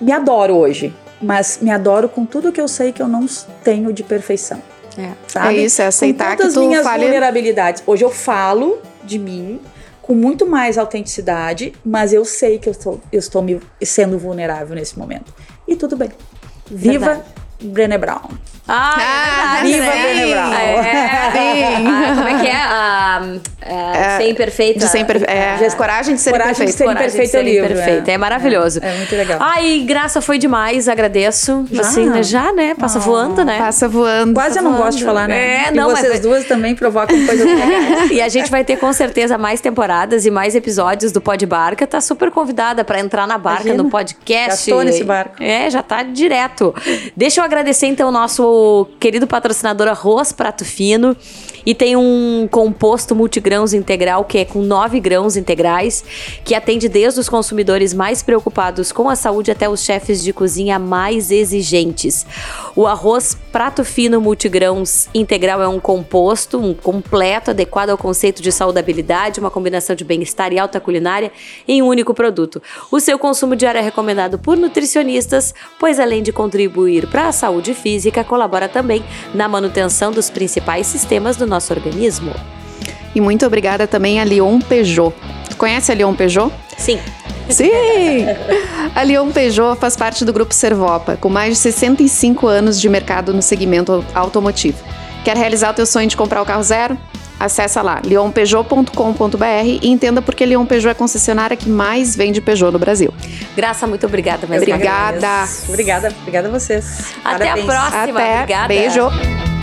me 0.00 0.12
adoro 0.12 0.54
hoje, 0.54 0.94
mas 1.20 1.58
me 1.60 1.70
adoro 1.70 2.08
com 2.08 2.24
tudo 2.24 2.52
que 2.52 2.60
eu 2.60 2.68
sei 2.68 2.92
que 2.92 3.02
eu 3.02 3.08
não 3.08 3.26
tenho 3.64 3.92
de 3.92 4.02
perfeição. 4.02 4.62
É, 4.96 5.12
sabe? 5.28 5.56
é 5.56 5.64
isso, 5.64 5.80
é 5.80 5.86
aceitar 5.86 6.36
com 6.36 6.42
que 6.42 6.52
tu 6.52 6.60
minhas 6.60 6.84
fale... 6.84 7.04
vulnerabilidades. 7.04 7.82
Hoje 7.86 8.04
eu 8.04 8.10
falo 8.10 8.78
de 9.04 9.18
mim 9.18 9.60
com 10.02 10.14
muito 10.14 10.46
mais 10.46 10.78
autenticidade, 10.78 11.72
mas 11.84 12.12
eu 12.12 12.24
sei 12.24 12.58
que 12.58 12.68
eu 12.68 12.72
estou, 12.72 13.00
eu 13.12 13.18
estou 13.18 13.42
me, 13.42 13.60
sendo 13.82 14.18
vulnerável 14.18 14.74
nesse 14.74 14.98
momento. 14.98 15.32
E 15.66 15.76
tudo 15.76 15.96
bem. 15.96 16.10
Viva 16.66 17.06
Verdade. 17.06 17.47
Brené 17.60 17.98
Brown. 17.98 18.28
Ah, 18.70 18.96
é 19.00 19.04
ah, 19.04 19.62
Viva 19.62 19.90
Brené 19.90 20.26
Brown. 20.26 20.52
É, 20.52 21.76
ah, 21.76 22.14
como 22.14 22.28
é 22.28 22.40
que 22.40 22.46
é? 22.46 22.56
Ah, 22.56 23.22
é, 23.60 24.16
ser 24.18 24.30
imperfeita. 24.30 24.78
De 24.78 24.88
ser 24.88 24.98
imperfeita. 24.98 25.32
É, 25.32 25.70
coragem 25.70 26.14
de 26.14 26.20
ser 26.20 26.30
coragem 26.30 26.52
imperfeita. 26.52 26.72
De 26.72 26.78
ser 26.78 26.84
coragem 26.84 27.08
imperfeita 27.08 27.38
de 27.38 27.44
ser 27.44 27.50
livro, 27.50 27.72
imperfeita. 27.72 28.10
É, 28.10 28.14
é 28.14 28.18
maravilhoso. 28.18 28.80
É, 28.82 28.96
muito 28.96 29.14
legal. 29.14 29.38
Ai, 29.40 29.84
Graça, 29.86 30.20
foi 30.20 30.38
demais. 30.38 30.88
Agradeço. 30.88 31.66
Já? 31.70 31.80
Assim, 31.80 32.08
né? 32.08 32.22
Já, 32.22 32.52
né? 32.52 32.74
Passa 32.74 32.98
oh, 32.98 33.02
voando, 33.02 33.44
né? 33.44 33.58
Passa 33.58 33.88
voando. 33.88 34.34
Quase 34.34 34.58
eu 34.58 34.62
não 34.62 34.72
voando. 34.72 34.84
gosto 34.84 34.98
de 34.98 35.04
falar, 35.04 35.28
né? 35.28 35.66
É, 35.66 35.70
não, 35.70 35.90
e 35.90 35.94
vocês 35.94 36.12
mas... 36.12 36.20
duas 36.20 36.44
também 36.44 36.74
provocam 36.74 37.16
coisas 37.26 37.44
legais. 37.46 38.10
e 38.10 38.20
a 38.20 38.28
gente 38.28 38.50
vai 38.50 38.64
ter, 38.64 38.76
com 38.76 38.92
certeza, 38.92 39.36
mais 39.36 39.60
temporadas 39.60 40.24
e 40.24 40.30
mais 40.30 40.54
episódios 40.54 41.10
do 41.10 41.20
Pod 41.20 41.44
Barca. 41.46 41.86
Tá 41.86 42.00
super 42.00 42.30
convidada 42.30 42.84
para 42.84 43.00
entrar 43.00 43.26
na 43.26 43.38
barca 43.38 43.62
Imagina. 43.62 43.82
no 43.82 43.90
podcast. 43.90 44.70
Já 44.70 44.76
tô 44.76 44.82
nesse 44.82 45.04
barco. 45.04 45.42
É, 45.42 45.70
já 45.70 45.82
tá 45.82 46.02
direto. 46.02 46.74
Deixa 47.16 47.40
eu 47.40 47.44
agradecer, 47.48 47.86
então, 47.86 48.08
o 48.08 48.12
nosso 48.12 48.86
querido 49.00 49.26
patrocinador 49.26 49.88
Arroz 49.88 50.32
Prato 50.32 50.64
Fino. 50.64 51.16
E 51.64 51.74
tem 51.74 51.96
um 51.96 52.48
composto 52.50 53.14
multigrãos 53.14 53.72
integral 53.72 54.24
que 54.24 54.38
é 54.38 54.44
com 54.44 54.62
9 54.62 55.00
grãos 55.00 55.36
integrais, 55.36 56.04
que 56.44 56.54
atende 56.54 56.88
desde 56.88 57.20
os 57.20 57.28
consumidores 57.28 57.92
mais 57.92 58.22
preocupados 58.22 58.92
com 58.92 59.08
a 59.08 59.16
saúde 59.16 59.50
até 59.50 59.68
os 59.68 59.82
chefes 59.82 60.22
de 60.22 60.32
cozinha 60.32 60.78
mais 60.78 61.30
exigentes. 61.30 62.26
O 62.76 62.86
arroz 62.86 63.36
prato 63.52 63.84
fino 63.84 64.20
multigrãos 64.20 65.08
integral 65.14 65.60
é 65.62 65.68
um 65.68 65.80
composto, 65.80 66.58
um 66.58 66.72
completo, 66.72 67.50
adequado 67.50 67.90
ao 67.90 67.98
conceito 67.98 68.40
de 68.42 68.52
saudabilidade, 68.52 69.40
uma 69.40 69.50
combinação 69.50 69.96
de 69.96 70.04
bem-estar 70.04 70.52
e 70.52 70.58
alta 70.58 70.78
culinária 70.78 71.32
em 71.66 71.82
um 71.82 71.86
único 71.86 72.14
produto. 72.14 72.62
O 72.90 73.00
seu 73.00 73.18
consumo 73.18 73.56
diário 73.56 73.78
é 73.78 73.82
recomendado 73.82 74.38
por 74.38 74.56
nutricionistas, 74.56 75.54
pois 75.78 75.98
além 75.98 76.22
de 76.22 76.32
contribuir 76.32 77.08
para 77.08 77.28
a 77.28 77.32
saúde 77.32 77.74
física, 77.74 78.22
colabora 78.22 78.68
também 78.68 79.04
na 79.34 79.48
manutenção 79.48 80.12
dos 80.12 80.30
principais 80.30 80.86
sistemas 80.86 81.36
do 81.36 81.46
nosso 81.48 81.72
organismo. 81.72 82.32
E 83.14 83.20
muito 83.20 83.44
obrigada 83.46 83.86
também 83.86 84.20
a 84.20 84.24
Leon 84.24 84.60
Peugeot. 84.60 85.14
Tu 85.50 85.56
conhece 85.56 85.90
a 85.90 85.94
Leon 85.94 86.14
Peugeot? 86.14 86.52
Sim. 86.76 86.98
Sim! 87.48 88.26
A 88.94 89.02
Leon 89.02 89.30
Peugeot 89.30 89.76
faz 89.78 89.96
parte 89.96 90.24
do 90.24 90.32
grupo 90.32 90.52
Servopa, 90.52 91.16
com 91.16 91.28
mais 91.28 91.54
de 91.54 91.56
65 91.60 92.46
anos 92.46 92.80
de 92.80 92.88
mercado 92.88 93.32
no 93.32 93.40
segmento 93.40 94.04
automotivo. 94.14 94.78
Quer 95.24 95.36
realizar 95.36 95.70
o 95.70 95.74
teu 95.74 95.86
sonho 95.86 96.08
de 96.08 96.16
comprar 96.16 96.42
o 96.42 96.44
carro 96.44 96.62
zero? 96.62 96.98
Acesse 97.40 97.80
lá 97.80 98.00
leonpeugeot.com.br 98.04 99.44
e 99.82 99.88
entenda 99.88 100.20
porque 100.20 100.44
Leon 100.44 100.66
Peugeot 100.66 100.88
é 100.88 100.92
a 100.92 100.94
concessionária 100.94 101.56
que 101.56 101.68
mais 101.68 102.16
vende 102.16 102.40
Peugeot 102.40 102.72
no 102.72 102.78
Brasil. 102.78 103.14
Graça, 103.56 103.86
muito 103.86 104.04
obrigada. 104.06 104.44
Obrigada. 104.44 105.48
Obrigada, 105.68 106.12
obrigada 106.20 106.48
a 106.48 106.50
vocês. 106.50 107.14
Até 107.24 107.46
Parabéns. 107.46 107.68
a 107.68 107.72
próxima. 107.72 108.20
Até. 108.20 108.34
Obrigada. 108.42 108.68
Beijo. 108.68 109.57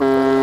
Thank. 0.00 0.39